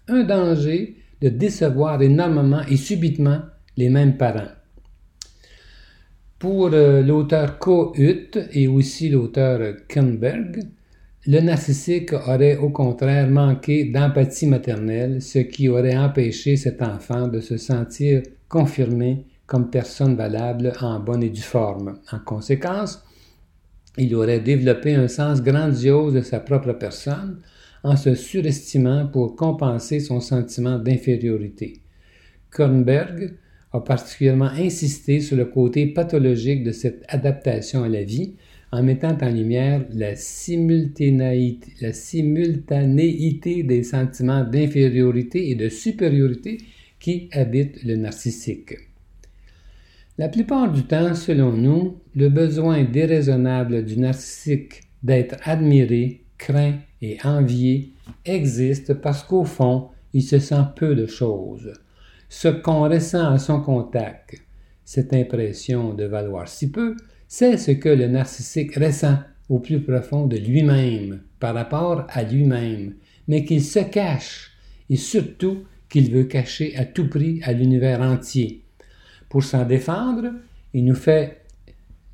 un 0.08 0.24
danger 0.24 0.96
de 1.20 1.28
décevoir 1.28 2.00
énormément 2.02 2.62
et 2.68 2.76
subitement 2.76 3.40
les 3.76 3.88
mêmes 3.88 4.16
parents. 4.16 4.52
Pour 6.38 6.70
euh, 6.72 7.02
l'auteur 7.02 7.58
Kohut 7.58 8.38
et 8.52 8.68
aussi 8.68 9.08
l'auteur 9.08 9.74
Kernberg, 9.88 10.60
le 11.26 11.40
narcissique 11.40 12.12
aurait 12.12 12.56
au 12.56 12.70
contraire 12.70 13.28
manqué 13.28 13.84
d'empathie 13.84 14.46
maternelle, 14.46 15.20
ce 15.20 15.40
qui 15.40 15.68
aurait 15.68 15.96
empêché 15.96 16.56
cet 16.56 16.80
enfant 16.80 17.28
de 17.28 17.40
se 17.40 17.56
sentir 17.56 18.22
confirmé 18.48 19.26
comme 19.46 19.68
personne 19.68 20.14
valable 20.14 20.72
en 20.80 21.00
bonne 21.00 21.22
et 21.22 21.30
due 21.30 21.40
forme. 21.40 21.98
En 22.12 22.18
conséquence, 22.18 23.02
il 23.96 24.14
aurait 24.14 24.40
développé 24.40 24.94
un 24.94 25.08
sens 25.08 25.42
grandiose 25.42 26.14
de 26.14 26.20
sa 26.20 26.38
propre 26.38 26.72
personne 26.72 27.40
en 27.82 27.96
se 27.96 28.14
surestimant 28.14 29.06
pour 29.06 29.36
compenser 29.36 30.00
son 30.00 30.20
sentiment 30.20 30.78
d'infériorité. 30.78 31.80
Kornberg 32.50 33.34
a 33.72 33.80
particulièrement 33.80 34.46
insisté 34.46 35.20
sur 35.20 35.36
le 35.36 35.44
côté 35.44 35.86
pathologique 35.86 36.64
de 36.64 36.72
cette 36.72 37.04
adaptation 37.08 37.84
à 37.84 37.88
la 37.88 38.02
vie 38.02 38.34
en 38.72 38.82
mettant 38.82 39.16
en 39.20 39.30
lumière 39.30 39.84
la 39.92 40.14
simultanéité, 40.16 41.72
la 41.80 41.92
simultanéité 41.92 43.62
des 43.62 43.82
sentiments 43.82 44.44
d'infériorité 44.44 45.50
et 45.50 45.54
de 45.54 45.68
supériorité 45.68 46.58
qui 46.98 47.28
habitent 47.32 47.82
le 47.84 47.96
narcissique. 47.96 48.74
La 50.18 50.28
plupart 50.28 50.72
du 50.72 50.82
temps, 50.82 51.14
selon 51.14 51.52
nous, 51.52 51.98
le 52.14 52.28
besoin 52.28 52.82
déraisonnable 52.84 53.84
du 53.84 53.98
narcissique 53.98 54.82
d'être 55.02 55.36
admiré, 55.44 56.24
craint 56.38 56.74
et 57.02 57.18
envié 57.24 57.92
existe 58.24 58.94
parce 58.94 59.22
qu'au 59.22 59.44
fond, 59.44 59.88
il 60.12 60.22
se 60.22 60.38
sent 60.38 60.62
peu 60.76 60.94
de 60.94 61.06
choses. 61.06 61.72
Ce 62.28 62.48
qu'on 62.48 62.88
ressent 62.88 63.32
à 63.32 63.38
son 63.38 63.60
contact, 63.60 64.36
cette 64.84 65.12
impression 65.12 65.94
de 65.94 66.04
valoir 66.04 66.48
si 66.48 66.70
peu, 66.70 66.96
c'est 67.26 67.56
ce 67.56 67.72
que 67.72 67.88
le 67.88 68.08
narcissique 68.08 68.74
ressent 68.76 69.18
au 69.48 69.58
plus 69.58 69.80
profond 69.80 70.26
de 70.26 70.36
lui-même 70.36 71.20
par 71.40 71.54
rapport 71.54 72.06
à 72.08 72.22
lui-même, 72.22 72.94
mais 73.28 73.44
qu'il 73.44 73.62
se 73.62 73.80
cache 73.80 74.52
et 74.90 74.96
surtout 74.96 75.64
qu'il 75.88 76.10
veut 76.10 76.24
cacher 76.24 76.76
à 76.76 76.84
tout 76.84 77.08
prix 77.08 77.40
à 77.44 77.52
l'univers 77.52 78.00
entier. 78.00 78.62
Pour 79.28 79.44
s'en 79.44 79.64
défendre, 79.64 80.32
il 80.74 80.84
nous 80.84 80.94
fait 80.94 81.42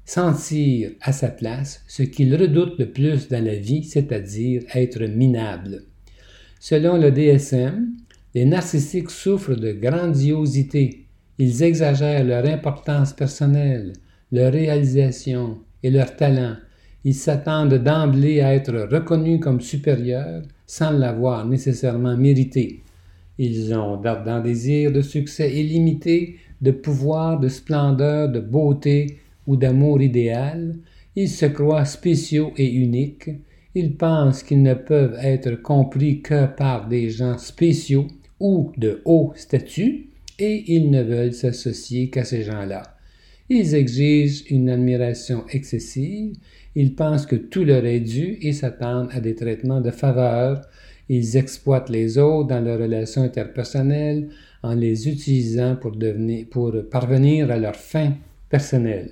sentir 0.05 0.91
à 1.01 1.13
sa 1.13 1.29
place 1.29 1.83
ce 1.87 2.03
qu'il 2.03 2.35
redoute 2.35 2.79
le 2.79 2.91
plus 2.91 3.29
dans 3.29 3.45
la 3.45 3.57
vie, 3.57 3.85
c'est-à-dire 3.85 4.63
être 4.75 5.03
minable. 5.05 5.85
Selon 6.61 6.97
le 6.97 7.11
DSM, 7.11 7.89
les 8.35 8.45
narcissiques 8.45 9.11
souffrent 9.11 9.55
de 9.55 9.73
grandiosité. 9.73 11.07
Ils 11.39 11.63
exagèrent 11.63 12.25
leur 12.25 12.47
importance 12.47 13.13
personnelle, 13.13 13.93
leur 14.33 14.53
réalisation 14.53 15.59
et 15.83 15.91
leur 15.91 16.17
talent. 16.17 16.57
Ils 17.05 17.15
s'attendent 17.15 17.75
d'emblée 17.75 18.41
à 18.41 18.55
être 18.55 18.89
reconnus 18.91 19.41
comme 19.41 19.61
supérieurs 19.61 20.43
sans 20.67 20.91
l'avoir 20.91 21.47
nécessairement 21.47 22.17
mérité. 22.17 22.83
Ils 23.39 23.75
ont 23.75 23.97
d'ardents 23.97 24.41
désirs 24.41 24.93
de 24.93 25.03
succès 25.03 25.53
illimité 25.53 26.39
de 26.61 26.71
pouvoir, 26.71 27.39
de 27.39 27.49
splendeur, 27.49 28.29
de 28.29 28.41
beauté 28.41 29.19
ou 29.47 29.57
d'amour 29.57 30.03
idéal, 30.03 30.77
ils 31.17 31.29
se 31.29 31.47
croient 31.47 31.85
spéciaux 31.85 32.53
et 32.57 32.71
uniques, 32.71 33.31
ils 33.75 33.97
pensent 33.97 34.43
qu'ils 34.43 34.63
ne 34.63 34.75
peuvent 34.75 35.19
être 35.21 35.55
compris 35.57 36.21
que 36.21 36.47
par 36.47 36.89
des 36.89 37.11
gens 37.11 37.39
spéciaux 37.39 38.07
ou 38.41 38.73
de 38.77 39.01
haut 39.05 39.33
statut, 39.37 40.11
et 40.39 40.65
ils 40.75 40.91
ne 40.91 41.03
veulent 41.03 41.33
s'associer 41.33 42.11
qu'à 42.11 42.25
ces 42.25 42.43
gens-là. 42.43 42.83
Ils 43.49 43.75
exigent 43.75 44.45
une 44.51 44.71
admiration 44.71 45.45
excessive, 45.51 46.37
ils 46.75 46.95
pensent 46.95 47.27
que 47.27 47.37
tout 47.37 47.65
leur 47.65 47.85
est 47.85 48.01
dû 48.01 48.39
et 48.41 48.53
s'attendent 48.53 49.11
à 49.13 49.21
des 49.21 49.35
traitements 49.35 49.81
de 49.81 49.91
faveur. 49.91 50.63
Ils 51.09 51.37
exploitent 51.37 51.91
les 51.91 52.19
autres 52.19 52.49
dans 52.49 52.61
leurs 52.61 52.81
relations 52.81 53.23
interpersonnelles 53.23 54.31
en 54.63 54.75
les 54.75 55.09
utilisant 55.09 55.77
pour, 55.77 55.93
devenir, 55.93 56.47
pour 56.51 56.73
parvenir 56.91 57.51
à 57.51 57.59
leurs 57.59 57.77
fins 57.77 58.15
personnelles. 58.49 59.11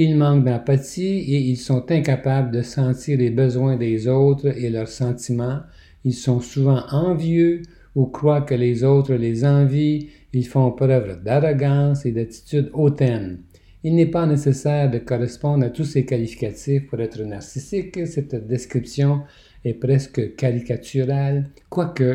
Ils 0.00 0.16
manquent 0.16 0.44
d'empathie 0.44 1.24
et 1.26 1.38
ils 1.38 1.56
sont 1.56 1.90
incapables 1.90 2.52
de 2.52 2.62
sentir 2.62 3.18
les 3.18 3.30
besoins 3.30 3.76
des 3.76 4.06
autres 4.06 4.46
et 4.56 4.70
leurs 4.70 4.86
sentiments. 4.86 5.58
Ils 6.04 6.14
sont 6.14 6.38
souvent 6.38 6.84
envieux 6.92 7.62
ou 7.96 8.06
croient 8.06 8.42
que 8.42 8.54
les 8.54 8.84
autres 8.84 9.14
les 9.14 9.44
envient. 9.44 10.08
Ils 10.32 10.46
font 10.46 10.70
preuve 10.70 11.20
d'arrogance 11.24 12.06
et 12.06 12.12
d'attitude 12.12 12.70
hautaine. 12.74 13.40
Il 13.82 13.96
n'est 13.96 14.06
pas 14.06 14.24
nécessaire 14.24 14.88
de 14.88 14.98
correspondre 14.98 15.66
à 15.66 15.70
tous 15.70 15.84
ces 15.84 16.04
qualificatifs 16.04 16.86
pour 16.86 17.00
être 17.00 17.20
narcissique. 17.24 18.06
Cette 18.06 18.46
description 18.46 19.22
est 19.64 19.74
presque 19.74 20.36
caricaturale, 20.36 21.50
quoique 21.70 22.14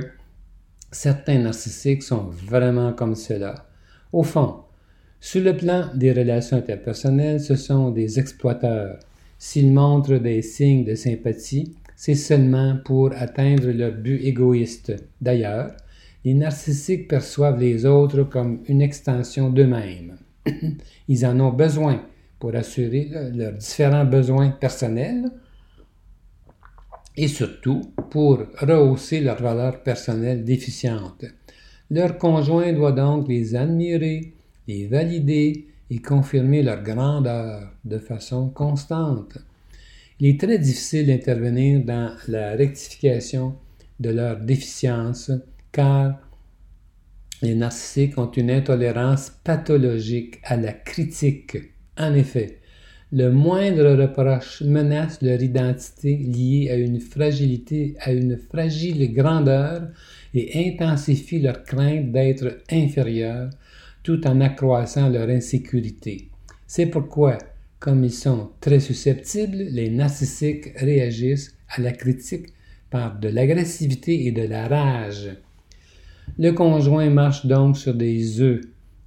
certains 0.89 1.39
narcissiques 1.39 2.03
sont 2.03 2.29
vraiment 2.29 2.93
comme 2.93 3.15
cela. 3.15 3.67
Au 4.13 4.23
fond, 4.23 4.62
sur 5.23 5.41
le 5.41 5.55
plan 5.55 5.85
des 5.95 6.11
relations 6.11 6.57
interpersonnelles, 6.57 7.39
ce 7.39 7.55
sont 7.55 7.91
des 7.91 8.19
exploiteurs. 8.19 8.99
S'ils 9.39 9.71
montrent 9.71 10.17
des 10.17 10.41
signes 10.41 10.83
de 10.83 10.95
sympathie, 10.95 11.77
c'est 11.95 12.13
seulement 12.13 12.77
pour 12.83 13.13
atteindre 13.15 13.71
leur 13.71 13.93
but 13.93 14.21
égoïste. 14.21 14.93
D'ailleurs, 15.21 15.71
les 16.25 16.33
narcissiques 16.33 17.07
perçoivent 17.07 17.57
les 17.57 17.85
autres 17.85 18.23
comme 18.23 18.63
une 18.67 18.81
extension 18.81 19.49
d'eux-mêmes. 19.49 20.17
Ils 21.07 21.25
en 21.25 21.39
ont 21.39 21.53
besoin 21.53 22.03
pour 22.37 22.53
assurer 22.53 23.09
leurs 23.33 23.53
différents 23.53 24.03
besoins 24.03 24.49
personnels 24.49 25.31
et 27.15 27.29
surtout 27.29 27.79
pour 28.09 28.43
rehausser 28.59 29.21
leur 29.21 29.41
valeur 29.41 29.83
personnelle 29.83 30.43
déficiente. 30.43 31.23
Leur 31.89 32.17
conjoint 32.17 32.73
doit 32.73 32.91
donc 32.91 33.29
les 33.29 33.55
admirer, 33.55 34.33
les 34.67 34.87
valider 34.87 35.67
et 35.89 35.99
confirmer 35.99 36.63
leur 36.63 36.81
grandeur 36.81 37.71
de 37.85 37.97
façon 37.97 38.49
constante. 38.49 39.37
Il 40.19 40.27
est 40.27 40.39
très 40.39 40.57
difficile 40.57 41.07
d'intervenir 41.07 41.83
dans 41.83 42.15
la 42.27 42.51
rectification 42.51 43.55
de 43.99 44.09
leurs 44.09 44.39
déficiences 44.39 45.31
car 45.71 46.19
les 47.41 47.55
narcissiques 47.55 48.17
ont 48.17 48.31
une 48.31 48.51
intolérance 48.51 49.31
pathologique 49.43 50.39
à 50.43 50.55
la 50.55 50.71
critique. 50.71 51.57
En 51.97 52.13
effet, 52.13 52.59
le 53.11 53.29
moindre 53.29 53.93
reproche 53.95 54.61
menace 54.61 55.21
leur 55.21 55.41
identité 55.41 56.15
liée 56.15 56.69
à 56.71 56.75
une 56.75 56.99
fragilité, 56.99 57.95
à 57.99 58.11
une 58.11 58.37
fragile 58.37 59.13
grandeur 59.13 59.89
et 60.33 60.67
intensifie 60.67 61.39
leur 61.39 61.63
crainte 61.63 62.11
d'être 62.11 62.59
inférieurs 62.71 63.49
tout 64.03 64.27
en 64.27 64.41
accroissant 64.41 65.09
leur 65.09 65.29
insécurité. 65.29 66.29
C'est 66.67 66.87
pourquoi, 66.87 67.37
comme 67.79 68.03
ils 68.03 68.13
sont 68.13 68.51
très 68.59 68.79
susceptibles, 68.79 69.57
les 69.57 69.89
narcissiques 69.89 70.73
réagissent 70.77 71.57
à 71.69 71.81
la 71.81 71.91
critique 71.91 72.47
par 72.89 73.17
de 73.19 73.29
l'agressivité 73.29 74.27
et 74.27 74.31
de 74.31 74.43
la 74.43 74.67
rage. 74.67 75.31
Le 76.37 76.51
conjoint 76.51 77.09
marche 77.09 77.45
donc 77.45 77.77
sur 77.77 77.93
des 77.93 78.41
œufs. 78.41 78.61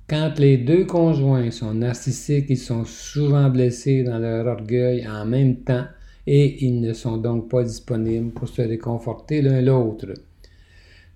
Quand 0.09 0.39
les 0.39 0.59
deux 0.59 0.85
conjoints 0.85 1.51
sont 1.51 1.75
narcissiques, 1.75 2.47
ils 2.49 2.59
sont 2.59 2.85
souvent 2.85 3.51
blessés 3.51 4.05
dans 4.05 4.19
leur 4.19 4.47
orgueil 4.47 5.07
en 5.07 5.25
même 5.27 5.57
temps 5.57 5.87
et 6.27 6.65
ils 6.65 6.81
ne 6.81 6.93
sont 6.93 7.17
donc 7.17 7.49
pas 7.49 7.63
disponibles 7.63 8.33
pour 8.33 8.49
se 8.49 8.63
réconforter 8.63 9.43
l'un 9.43 9.61
l'autre. 9.61 10.15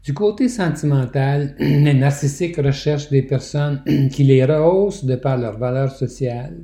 Du 0.03 0.15
côté 0.15 0.49
sentimental, 0.49 1.55
les 1.59 1.93
narcissiques 1.93 2.57
recherchent 2.57 3.11
des 3.11 3.23
personnes 3.23 3.83
qui 4.11 4.25
les 4.25 4.45
rehaussent 4.45 5.05
de 5.05 5.15
par 5.15 5.37
leur 5.37 5.59
valeur 5.59 5.91
sociale, 5.91 6.57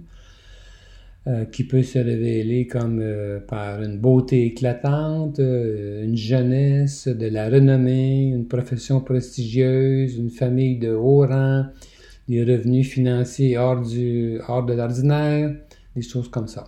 euh, 1.27 1.45
qui 1.45 1.65
peut 1.65 1.83
se 1.83 1.99
révéler 1.99 2.67
comme 2.67 2.99
euh, 3.03 3.41
par 3.41 3.83
une 3.83 3.99
beauté 3.99 4.47
éclatante, 4.47 5.39
euh, 5.39 6.05
une 6.05 6.17
jeunesse, 6.17 7.09
de 7.09 7.27
la 7.27 7.51
renommée, 7.51 8.29
une 8.29 8.49
profession 8.49 9.01
prestigieuse, 9.01 10.17
une 10.17 10.31
famille 10.31 10.79
de 10.79 10.93
haut 10.93 11.27
rang, 11.27 11.67
des 12.29 12.43
revenus 12.43 12.89
financiers 12.89 13.59
hors, 13.59 13.83
du, 13.83 14.41
hors 14.49 14.65
de 14.65 14.73
l'ordinaire, 14.73 15.55
des 15.95 16.03
choses 16.03 16.31
comme 16.31 16.49
ça. 16.49 16.65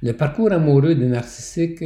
Le 0.00 0.12
parcours 0.14 0.52
amoureux 0.52 0.94
des 0.94 1.08
narcissiques 1.08 1.84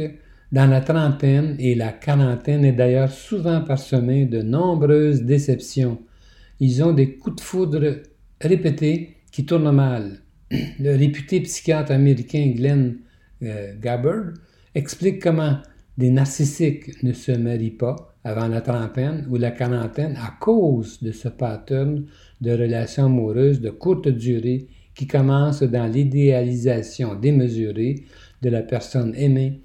dans 0.53 0.67
la 0.67 0.81
trentaine 0.81 1.55
et 1.57 1.73
la 1.73 1.91
quarantaine 1.91 2.63
est 2.63 2.73
d'ailleurs 2.73 3.11
souvent 3.11 3.61
parsemé 3.61 4.25
de 4.25 4.43
nombreuses 4.43 5.23
déceptions. 5.23 5.99
Ils 6.59 6.83
ont 6.83 6.93
des 6.93 7.17
coups 7.17 7.37
de 7.37 7.41
foudre 7.41 8.03
répétés 8.39 9.17
qui 9.31 9.45
tournent 9.45 9.71
mal 9.71 10.21
le 10.79 10.95
réputé 10.95 11.41
psychiatre 11.41 11.91
américain 11.91 12.53
Glenn 12.55 12.97
euh, 13.41 13.73
Gabbard 13.81 14.33
explique 14.75 15.23
comment 15.23 15.57
des 15.97 16.11
narcissiques 16.11 17.01
ne 17.01 17.13
se 17.13 17.31
marient 17.31 17.71
pas 17.71 18.15
avant 18.23 18.47
la 18.47 18.61
trentaine 18.61 19.25
ou 19.31 19.37
la 19.37 19.49
quarantaine 19.49 20.15
à 20.17 20.35
cause 20.39 21.01
de 21.01 21.11
ce 21.11 21.29
pattern 21.29 22.05
de 22.41 22.51
relations 22.51 23.05
amoureuses 23.05 23.59
de 23.59 23.71
courte 23.71 24.07
durée 24.07 24.67
qui 24.93 25.07
commence 25.07 25.63
dans 25.63 25.87
l'idéalisation 25.87 27.15
démesurée 27.15 28.05
de 28.43 28.49
la 28.49 28.61
personne 28.61 29.15
aimée 29.15 29.62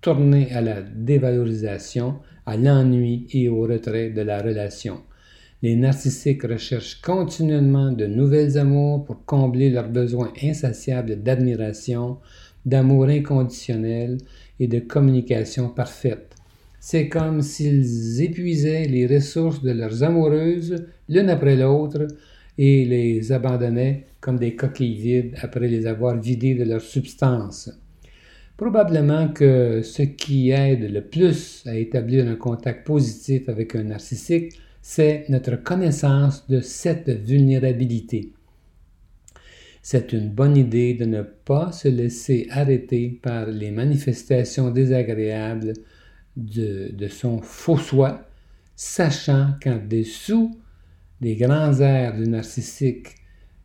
tourner 0.00 0.50
à 0.52 0.60
la 0.60 0.82
dévalorisation, 0.82 2.16
à 2.46 2.56
l'ennui 2.56 3.26
et 3.32 3.48
au 3.48 3.62
retrait 3.62 4.10
de 4.10 4.22
la 4.22 4.40
relation. 4.40 5.00
Les 5.62 5.76
narcissiques 5.76 6.44
recherchent 6.44 7.00
continuellement 7.02 7.92
de 7.92 8.06
nouvelles 8.06 8.56
amours 8.56 9.04
pour 9.04 9.24
combler 9.26 9.68
leurs 9.68 9.90
besoins 9.90 10.32
insatiables 10.42 11.22
d'admiration, 11.22 12.18
d'amour 12.64 13.06
inconditionnel 13.06 14.16
et 14.58 14.68
de 14.68 14.78
communication 14.78 15.68
parfaite. 15.68 16.34
C'est 16.78 17.10
comme 17.10 17.42
s'ils 17.42 18.22
épuisaient 18.22 18.86
les 18.86 19.06
ressources 19.06 19.62
de 19.62 19.72
leurs 19.72 20.02
amoureuses 20.02 20.86
l'une 21.10 21.28
après 21.28 21.56
l'autre 21.56 22.06
et 22.56 22.86
les 22.86 23.32
abandonnaient 23.32 24.06
comme 24.20 24.38
des 24.38 24.56
coquilles 24.56 24.96
vides 24.96 25.34
après 25.42 25.68
les 25.68 25.86
avoir 25.86 26.18
vidées 26.18 26.54
de 26.54 26.64
leur 26.64 26.80
substance. 26.80 27.70
Probablement 28.60 29.28
que 29.28 29.80
ce 29.80 30.02
qui 30.02 30.50
aide 30.50 30.92
le 30.92 31.00
plus 31.00 31.62
à 31.66 31.76
établir 31.76 32.28
un 32.28 32.36
contact 32.36 32.86
positif 32.86 33.48
avec 33.48 33.74
un 33.74 33.84
narcissique, 33.84 34.60
c'est 34.82 35.24
notre 35.30 35.56
connaissance 35.56 36.46
de 36.46 36.60
cette 36.60 37.08
vulnérabilité. 37.08 38.34
C'est 39.80 40.12
une 40.12 40.28
bonne 40.28 40.58
idée 40.58 40.92
de 40.92 41.06
ne 41.06 41.22
pas 41.22 41.72
se 41.72 41.88
laisser 41.88 42.48
arrêter 42.50 43.18
par 43.22 43.46
les 43.46 43.70
manifestations 43.70 44.68
désagréables 44.68 45.72
de, 46.36 47.08
son 47.08 47.40
faux 47.40 47.78
soi, 47.78 48.28
sachant 48.76 49.54
qu'en 49.62 49.80
dessous 49.88 50.60
des 51.22 51.36
grands 51.36 51.80
airs 51.80 52.14
du 52.14 52.28
narcissique 52.28 53.14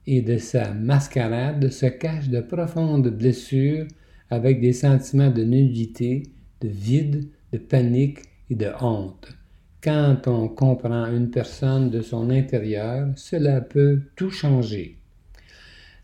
et 0.07 0.21
de 0.21 0.37
sa 0.37 0.73
mascarade 0.73 1.69
se 1.69 1.87
cachent 1.87 2.29
de 2.29 2.39
profondes 2.39 3.09
blessures 3.09 3.87
avec 4.29 4.59
des 4.59 4.73
sentiments 4.73 5.31
de 5.31 5.43
nullité, 5.43 6.23
de 6.61 6.67
vide, 6.67 7.29
de 7.51 7.57
panique 7.57 8.19
et 8.49 8.55
de 8.55 8.69
honte. 8.81 9.35
Quand 9.81 10.27
on 10.27 10.47
comprend 10.47 11.05
une 11.05 11.29
personne 11.29 11.91
de 11.91 12.01
son 12.01 12.29
intérieur, 12.29 13.09
cela 13.15 13.61
peut 13.61 14.01
tout 14.15 14.31
changer. 14.31 14.97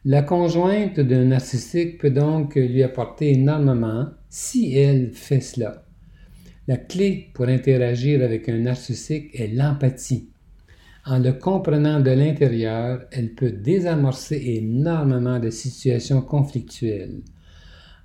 La 0.06 0.24
conjointe 0.24 1.00
d'un 1.00 1.26
narcissique 1.26 2.00
peut 2.00 2.10
donc 2.10 2.56
lui 2.56 2.84
apporter 2.84 3.34
énormément 3.34 4.08
si 4.30 4.76
elle 4.76 5.12
fait 5.12 5.42
cela. 5.42 5.86
La 6.68 6.78
clé 6.78 7.30
pour 7.34 7.46
interagir 7.48 8.24
avec 8.24 8.50
un 8.50 8.60
narcissique 8.60 9.30
est 9.34 9.48
l'empathie. 9.48 10.30
En 11.06 11.18
le 11.18 11.34
comprenant 11.34 12.00
de 12.00 12.12
l'intérieur, 12.12 13.02
elle 13.12 13.34
peut 13.34 13.52
désamorcer 13.52 14.42
énormément 14.58 15.40
de 15.40 15.50
situations 15.50 16.22
conflictuelles. 16.22 17.22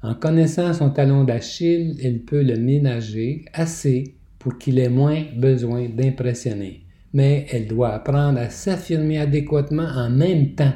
En 0.06 0.14
connaissant 0.14 0.72
son 0.72 0.90
talon 0.90 1.24
d'Achille, 1.24 1.96
elle 2.00 2.20
peut 2.20 2.42
le 2.42 2.56
ménager 2.56 3.44
assez 3.52 4.14
pour 4.38 4.56
qu'il 4.56 4.78
ait 4.78 4.88
moins 4.88 5.24
besoin 5.36 5.88
d'impressionner. 5.88 6.84
Mais 7.12 7.46
elle 7.50 7.66
doit 7.66 7.92
apprendre 7.92 8.38
à 8.38 8.48
s'affirmer 8.48 9.18
adéquatement 9.18 9.88
en 9.96 10.08
même 10.08 10.54
temps, 10.54 10.74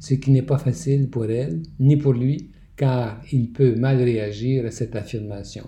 ce 0.00 0.12
qui 0.12 0.30
n'est 0.30 0.42
pas 0.42 0.58
facile 0.58 1.08
pour 1.08 1.24
elle 1.24 1.62
ni 1.80 1.96
pour 1.96 2.12
lui, 2.12 2.50
car 2.76 3.22
il 3.32 3.52
peut 3.52 3.74
mal 3.74 4.02
réagir 4.02 4.66
à 4.66 4.70
cette 4.70 4.96
affirmation. 4.96 5.64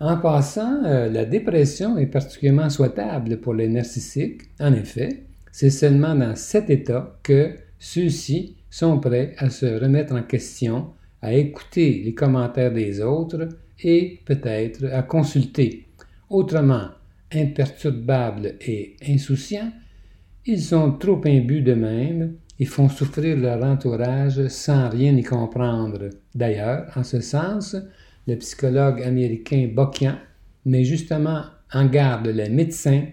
En 0.00 0.16
passant, 0.16 0.84
euh, 0.86 1.10
la 1.10 1.26
dépression 1.26 1.98
est 1.98 2.06
particulièrement 2.06 2.70
souhaitable 2.70 3.36
pour 3.36 3.52
les 3.52 3.68
narcissiques. 3.68 4.44
En 4.58 4.72
effet, 4.72 5.24
c'est 5.50 5.68
seulement 5.68 6.14
dans 6.14 6.36
cet 6.36 6.70
état 6.70 7.18
que 7.22 7.50
ceux-ci 7.78 8.56
sont 8.70 8.98
prêts 8.98 9.34
à 9.36 9.50
se 9.50 9.66
remettre 9.66 10.14
en 10.14 10.22
question, 10.22 10.86
à 11.22 11.32
écouter 11.32 12.02
les 12.04 12.14
commentaires 12.14 12.72
des 12.72 13.00
autres 13.00 13.48
et 13.82 14.20
peut-être 14.24 14.84
à 14.92 15.02
consulter. 15.02 15.86
Autrement, 16.28 16.88
imperturbables 17.32 18.56
et 18.60 18.96
insouciants, 19.08 19.72
ils 20.44 20.60
sont 20.60 20.92
trop 20.92 21.20
imbus 21.24 21.62
d'eux-mêmes 21.62 22.34
et 22.58 22.64
font 22.64 22.88
souffrir 22.88 23.36
leur 23.36 23.62
entourage 23.64 24.48
sans 24.48 24.88
rien 24.88 25.16
y 25.16 25.22
comprendre. 25.22 26.10
D'ailleurs, 26.34 26.90
en 26.96 27.04
ce 27.04 27.20
sens, 27.20 27.76
le 28.26 28.36
psychologue 28.36 29.02
américain 29.02 29.68
Bokian 29.72 30.16
met 30.64 30.84
justement 30.84 31.44
en 31.72 31.86
garde 31.86 32.26
les 32.26 32.48
médecins 32.48 33.06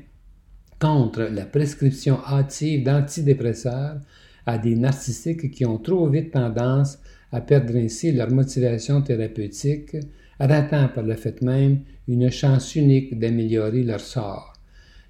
contre 0.79 1.23
la 1.23 1.45
prescription 1.45 2.19
hâtive 2.25 2.83
d'antidépresseurs 2.83 3.97
à 4.45 4.57
des 4.57 4.75
narcissiques 4.75 5.51
qui 5.51 5.65
ont 5.65 5.77
trop 5.77 6.07
vite 6.07 6.31
tendance 6.31 6.99
à 7.31 7.41
perdre 7.41 7.75
ainsi 7.75 8.11
leur 8.11 8.31
motivation 8.31 9.01
thérapeutique, 9.01 9.95
ratant 10.39 10.89
par 10.89 11.03
le 11.03 11.15
fait 11.15 11.41
même 11.41 11.81
une 12.07 12.31
chance 12.31 12.75
unique 12.75 13.17
d'améliorer 13.19 13.83
leur 13.83 13.99
sort. 13.99 14.53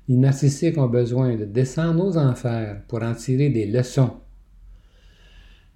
Les 0.08 0.17
narcissiques 0.17 0.77
ont 0.77 0.88
besoin 0.88 1.36
de 1.36 1.45
descendre 1.45 2.03
aux 2.03 2.17
enfers 2.17 2.82
pour 2.88 3.03
en 3.03 3.13
tirer 3.13 3.49
des 3.49 3.67
leçons. 3.67 4.12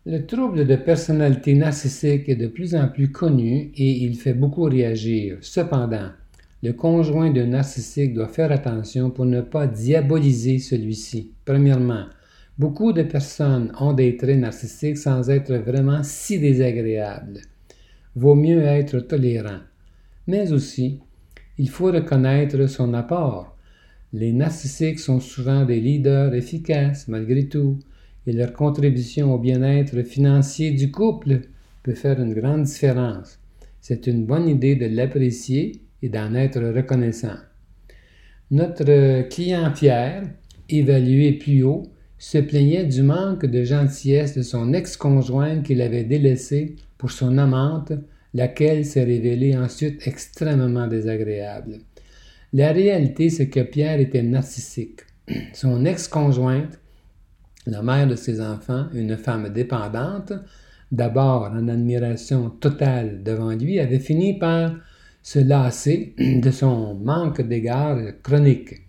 Le 0.06 0.26
trouble 0.26 0.66
de 0.66 0.76
personnalité 0.76 1.54
narcissique 1.54 2.28
est 2.28 2.36
de 2.36 2.48
plus 2.48 2.76
en 2.76 2.90
plus 2.90 3.12
connu 3.12 3.72
et 3.76 4.04
il 4.04 4.16
fait 4.16 4.34
beaucoup 4.34 4.64
réagir. 4.64 5.38
Cependant, 5.40 6.10
le 6.62 6.74
conjoint 6.74 7.30
d'un 7.30 7.48
narcissique 7.48 8.14
doit 8.14 8.28
faire 8.28 8.52
attention 8.52 9.12
pour 9.12 9.26
ne 9.26 9.42
pas 9.42 9.68
diaboliser 9.68 10.60
celui-ci. 10.60 11.32
Premièrement, 11.46 12.06
Beaucoup 12.60 12.94
de 12.94 13.02
personnes 13.02 13.72
ont 13.80 13.94
des 13.94 14.16
traits 14.16 14.38
narcissiques 14.38 15.00
sans 15.00 15.32
être 15.32 15.56
vraiment 15.56 16.04
si 16.04 16.40
désagréables. 16.40 17.42
Vaut 18.16 18.36
mieux 18.36 18.62
être 18.62 19.00
tolérant. 19.00 19.62
Mais 20.28 20.52
aussi, 20.52 21.00
il 21.58 21.70
faut 21.70 21.92
reconnaître 21.92 22.68
son 22.68 22.94
apport. 22.94 23.58
Les 24.14 24.32
narcissiques 24.32 25.00
sont 25.00 25.20
souvent 25.20 25.66
des 25.66 25.80
leaders 25.80 26.36
efficaces 26.36 27.08
malgré 27.08 27.48
tout, 27.48 27.80
et 28.28 28.34
leur 28.34 28.54
contribution 28.54 29.34
au 29.34 29.40
bien-être 29.40 30.04
financier 30.04 30.72
du 30.72 30.92
couple 30.92 31.42
peut 31.82 31.96
faire 31.96 32.22
une 32.22 32.36
grande 32.36 32.64
différence. 32.64 33.40
C'est 33.82 34.06
une 34.06 34.26
bonne 34.26 34.48
idée 34.48 34.76
de 34.76 34.86
l'apprécier 34.86 35.82
et 36.04 36.10
d'en 36.10 36.36
être 36.36 36.62
reconnaissant. 36.62 37.36
Notre 38.52 39.28
client 39.30 39.72
Pierre, 39.74 40.24
évalué 40.70 41.34
plus 41.34 41.64
haut, 41.64 41.93
se 42.24 42.38
plaignait 42.38 42.86
du 42.86 43.04
manque 43.04 43.46
de 43.46 43.66
gentillesse 43.66 44.34
de 44.34 44.44
son 44.44 44.72
ex-conjointe 44.72 45.64
qu'il 45.64 45.82
avait 45.82 46.06
délaissée 46.06 46.78
pour 46.98 47.12
son 47.12 47.38
amante, 47.38 47.92
laquelle 48.34 48.86
s'est 48.86 49.04
révélée 49.04 49.58
ensuite 49.58 50.08
extrêmement 50.08 50.88
désagréable. 50.88 51.80
La 52.54 52.72
réalité, 52.72 53.30
c'est 53.30 53.50
que 53.50 53.60
Pierre 53.60 54.00
était 54.00 54.24
narcissique. 54.24 55.02
Son 55.54 55.84
ex-conjointe, 55.84 56.80
la 57.68 57.82
mère 57.82 58.08
de 58.08 58.16
ses 58.16 58.40
enfants, 58.40 58.86
une 58.94 59.18
femme 59.18 59.50
dépendante, 59.50 60.32
d'abord 60.94 61.52
en 61.52 61.68
admiration 61.68 62.50
totale 62.50 63.22
devant 63.22 63.52
lui, 63.52 63.82
avait 63.82 64.00
fini 64.00 64.40
par 64.40 64.72
se 65.22 65.40
lasser 65.40 66.16
de 66.18 66.52
son 66.52 66.96
manque 66.96 67.42
d'égard 67.42 68.00
chronique 68.24 68.83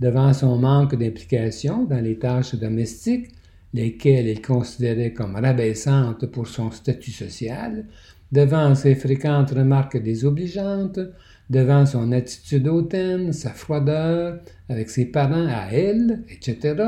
devant 0.00 0.32
son 0.32 0.58
manque 0.58 0.94
d'implication 0.94 1.84
dans 1.84 2.00
les 2.00 2.18
tâches 2.18 2.54
domestiques, 2.54 3.30
lesquelles 3.72 4.28
il 4.28 4.42
considérait 4.42 5.12
comme 5.12 5.36
rabaissantes 5.36 6.26
pour 6.26 6.46
son 6.46 6.70
statut 6.70 7.12
social, 7.12 7.86
devant 8.32 8.74
ses 8.74 8.94
fréquentes 8.94 9.50
remarques 9.52 10.02
désobligeantes, 10.02 11.00
devant 11.48 11.86
son 11.86 12.12
attitude 12.12 12.66
hautaine, 12.68 13.32
sa 13.32 13.50
froideur 13.50 14.40
avec 14.68 14.90
ses 14.90 15.06
parents 15.06 15.46
à 15.48 15.68
elle, 15.72 16.24
etc., 16.28 16.82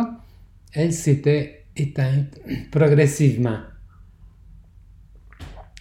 elle 0.72 0.92
s'était 0.92 1.64
éteinte 1.76 2.38
progressivement. 2.70 3.58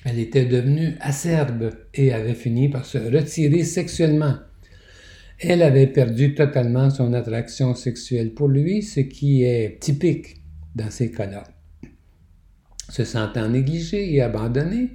Elle 0.05 0.19
était 0.19 0.45
devenue 0.45 0.95
acerbe 1.01 1.71
et 1.93 2.13
avait 2.13 2.33
fini 2.33 2.69
par 2.69 2.85
se 2.85 2.97
retirer 2.97 3.63
sexuellement. 3.63 4.35
Elle 5.39 5.61
avait 5.61 5.87
perdu 5.87 6.33
totalement 6.33 6.89
son 6.89 7.13
attraction 7.13 7.75
sexuelle 7.75 8.33
pour 8.33 8.47
lui, 8.47 8.81
ce 8.81 9.01
qui 9.01 9.43
est 9.43 9.79
typique 9.79 10.37
dans 10.75 10.89
ces 10.89 11.11
cas-là. 11.11 11.43
Se 12.89 13.03
sentant 13.03 13.47
négligé 13.47 14.15
et 14.15 14.21
abandonné, 14.21 14.89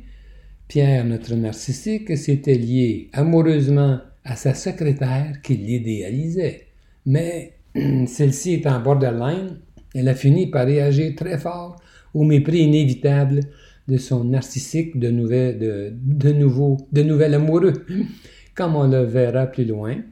Pierre, 0.67 1.05
notre 1.05 1.35
narcissique, 1.37 2.17
s'était 2.17 2.55
lié 2.55 3.09
amoureusement 3.13 4.01
à 4.25 4.35
sa 4.35 4.55
secrétaire 4.55 5.41
qui 5.43 5.57
l'idéalisait. 5.57 6.67
Mais 7.07 7.59
celle-ci 8.07 8.55
étant 8.55 8.81
borderline, 8.81 9.61
elle 9.95 10.09
a 10.09 10.15
fini 10.15 10.49
par 10.51 10.67
réagir 10.67 11.15
très 11.15 11.39
fort 11.39 11.77
au 12.15 12.25
mépris 12.25 12.61
inévitable 12.61 13.41
de 13.87 13.97
son 13.97 14.25
narcissique 14.25 14.99
de, 14.99 15.11
de, 15.11 15.93
de, 15.93 16.33
nouveau, 16.33 16.79
de 16.91 17.03
nouvel 17.03 17.35
amoureux, 17.35 17.87
comme 18.55 18.75
on 18.75 18.89
le 18.89 19.03
verra 19.05 19.47
plus 19.47 19.65
loin. 19.65 20.03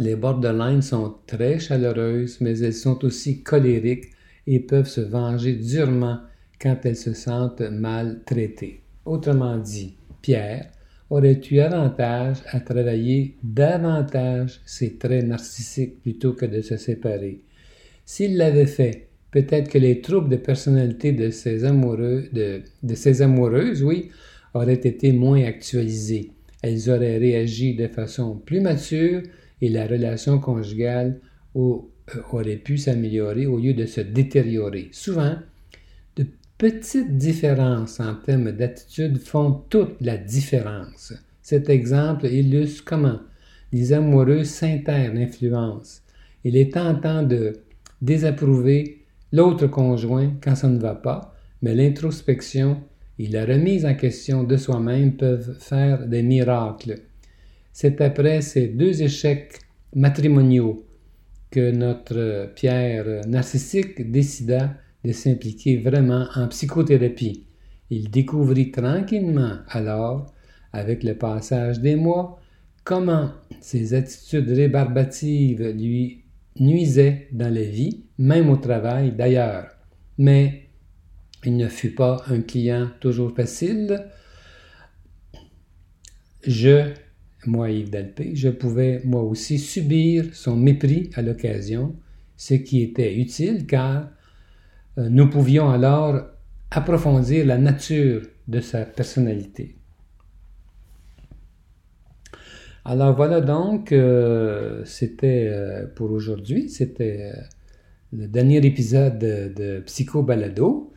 Les 0.00 0.14
borderlines 0.14 0.82
sont 0.82 1.16
très 1.26 1.58
chaleureuses, 1.58 2.40
mais 2.40 2.58
elles 2.60 2.74
sont 2.74 3.04
aussi 3.04 3.42
colériques 3.42 4.10
et 4.46 4.60
peuvent 4.60 4.88
se 4.88 5.00
venger 5.00 5.54
durement 5.54 6.18
quand 6.60 6.76
elles 6.84 6.96
se 6.96 7.14
sentent 7.14 7.62
mal 7.62 8.20
traitées. 8.24 8.80
Autrement 9.04 9.56
dit, 9.56 9.96
Pierre 10.22 10.70
aurait 11.10 11.40
eu 11.50 11.58
avantage 11.58 12.38
à 12.50 12.60
travailler 12.60 13.36
davantage? 13.42 14.60
Ses 14.66 14.98
traits 14.98 15.26
narcissiques 15.26 16.00
plutôt 16.02 16.34
que 16.34 16.46
de 16.46 16.60
se 16.60 16.76
séparer. 16.76 17.40
S'il 18.04 18.36
l'avait 18.36 18.66
fait, 18.66 19.08
peut-être 19.30 19.68
que 19.68 19.78
les 19.78 20.00
troubles 20.00 20.28
de 20.28 20.36
personnalité 20.36 21.12
de 21.12 21.30
ses 21.30 21.64
amoureux, 21.64 22.24
de 22.32 22.94
ses 22.94 23.22
amoureuses, 23.22 23.82
oui, 23.82 24.10
auraient 24.54 24.74
été 24.74 25.12
moins 25.12 25.42
actualisés. 25.44 26.30
Elles 26.62 26.88
auraient 26.90 27.18
réagi 27.18 27.74
de 27.74 27.88
façon 27.88 28.36
plus 28.36 28.60
mature 28.60 29.22
et 29.60 29.68
la 29.68 29.86
relation 29.86 30.38
conjugale 30.38 31.20
euh, 31.56 31.76
aurait 32.32 32.56
pu 32.56 32.78
s'améliorer 32.78 33.46
au 33.46 33.58
lieu 33.58 33.74
de 33.74 33.86
se 33.86 34.00
détériorer. 34.00 34.88
Souvent, 34.92 35.36
de 36.16 36.26
petites 36.56 37.16
différences 37.16 38.00
en 38.00 38.14
termes 38.14 38.52
d'attitude 38.52 39.18
font 39.18 39.62
toute 39.68 40.00
la 40.00 40.16
différence. 40.16 41.12
Cet 41.42 41.68
exemple 41.68 42.26
illustre 42.26 42.84
comment 42.84 43.20
les 43.72 43.92
amoureux 43.92 44.44
s'intèrent 44.44 45.14
l'influence. 45.14 46.02
Il 46.44 46.56
est 46.56 46.72
tentant 46.72 47.22
de 47.22 47.54
désapprouver 48.00 49.04
l'autre 49.32 49.66
conjoint 49.66 50.32
quand 50.42 50.54
ça 50.54 50.68
ne 50.68 50.78
va 50.78 50.94
pas, 50.94 51.34
mais 51.62 51.74
l'introspection 51.74 52.82
et 53.18 53.26
la 53.26 53.44
remise 53.44 53.84
en 53.84 53.94
question 53.94 54.44
de 54.44 54.56
soi-même 54.56 55.16
peuvent 55.16 55.56
faire 55.58 56.06
des 56.06 56.22
miracles. 56.22 57.00
C'est 57.80 58.00
après 58.00 58.40
ces 58.40 58.66
deux 58.66 59.04
échecs 59.04 59.60
matrimoniaux 59.94 60.84
que 61.48 61.70
notre 61.70 62.50
Pierre 62.56 63.24
narcissique 63.28 64.10
décida 64.10 64.74
de 65.04 65.12
s'impliquer 65.12 65.76
vraiment 65.76 66.26
en 66.34 66.48
psychothérapie. 66.48 67.46
Il 67.88 68.10
découvrit 68.10 68.72
tranquillement 68.72 69.58
alors, 69.68 70.34
avec 70.72 71.04
le 71.04 71.14
passage 71.14 71.78
des 71.78 71.94
mois, 71.94 72.40
comment 72.82 73.30
ses 73.60 73.94
attitudes 73.94 74.50
rébarbatives 74.50 75.68
lui 75.68 76.24
nuisaient 76.58 77.28
dans 77.30 77.54
la 77.54 77.62
vie, 77.62 78.06
même 78.18 78.50
au 78.50 78.56
travail 78.56 79.12
d'ailleurs. 79.12 79.68
Mais 80.18 80.68
il 81.44 81.56
ne 81.56 81.68
fut 81.68 81.94
pas 81.94 82.24
un 82.26 82.40
client 82.40 82.88
toujours 82.98 83.36
facile. 83.36 84.04
Je 86.44 86.92
moi 87.48 87.70
Yves 87.70 87.90
Dalpé, 87.90 88.34
je 88.34 88.48
pouvais 88.48 89.00
moi 89.04 89.22
aussi 89.22 89.58
subir 89.58 90.26
son 90.32 90.56
mépris 90.56 91.10
à 91.14 91.22
l'occasion, 91.22 91.96
ce 92.36 92.54
qui 92.54 92.82
était 92.82 93.16
utile 93.16 93.66
car 93.66 94.10
euh, 94.98 95.08
nous 95.08 95.28
pouvions 95.28 95.70
alors 95.70 96.20
approfondir 96.70 97.46
la 97.46 97.58
nature 97.58 98.22
de 98.46 98.60
sa 98.60 98.84
personnalité. 98.84 99.76
Alors 102.84 103.14
voilà 103.14 103.40
donc, 103.40 103.92
euh, 103.92 104.82
c'était 104.84 105.48
euh, 105.50 105.86
pour 105.94 106.10
aujourd'hui, 106.10 106.68
c'était 106.68 107.32
le 108.12 108.26
dernier 108.26 108.64
épisode 108.64 109.18
de, 109.18 109.52
de 109.54 109.80
Psycho 109.80 110.22
Balado. 110.22 110.92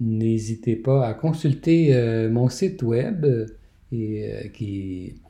N'hésitez 0.00 0.76
pas 0.76 1.06
à 1.06 1.14
consulter 1.14 1.92
mon 2.30 2.48
site 2.48 2.82
web 2.82 3.26
euh, 3.92 4.48
qui, 4.48 5.20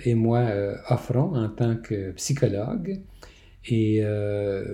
et 0.04 0.14
moi 0.16 0.50
offrons 0.90 1.36
en 1.36 1.48
tant 1.48 1.76
que 1.76 2.10
psychologue 2.10 3.00
et 3.68 4.02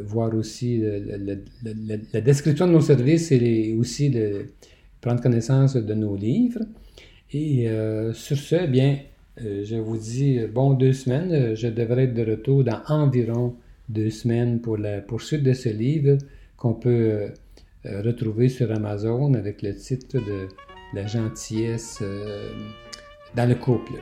voir 0.04 0.34
aussi 0.34 0.82
la 0.82 2.20
description 2.22 2.66
de 2.66 2.72
nos 2.72 2.80
services 2.80 3.30
et 3.30 3.76
aussi 3.78 4.10
de 4.10 4.46
prendre 5.00 5.22
connaissance 5.22 5.76
de 5.76 5.94
nos 5.94 6.16
livres. 6.16 6.64
Et 7.32 7.68
sur 8.14 8.38
ce, 8.38 8.66
bien, 8.66 8.98
je 9.40 9.76
vous 9.76 9.96
dis 9.96 10.40
bon 10.46 10.74
deux 10.74 10.92
semaines. 10.92 11.54
Je 11.54 11.68
devrais 11.68 12.04
être 12.04 12.14
de 12.14 12.30
retour 12.30 12.64
dans 12.64 12.80
environ 12.88 13.56
deux 13.88 14.10
semaines 14.10 14.60
pour 14.60 14.76
la 14.76 15.00
poursuite 15.00 15.42
de 15.42 15.52
ce 15.52 15.68
livre 15.68 16.18
qu'on 16.56 16.74
peut 16.74 17.30
euh, 17.86 18.02
retrouver 18.02 18.50
sur 18.50 18.70
Amazon 18.70 19.32
avec 19.34 19.62
le 19.62 19.74
titre 19.74 20.18
de 20.18 20.48
La 20.92 21.06
gentillesse 21.06 21.98
euh, 22.02 22.50
dans 23.34 23.48
le 23.48 23.54
couple. 23.54 23.94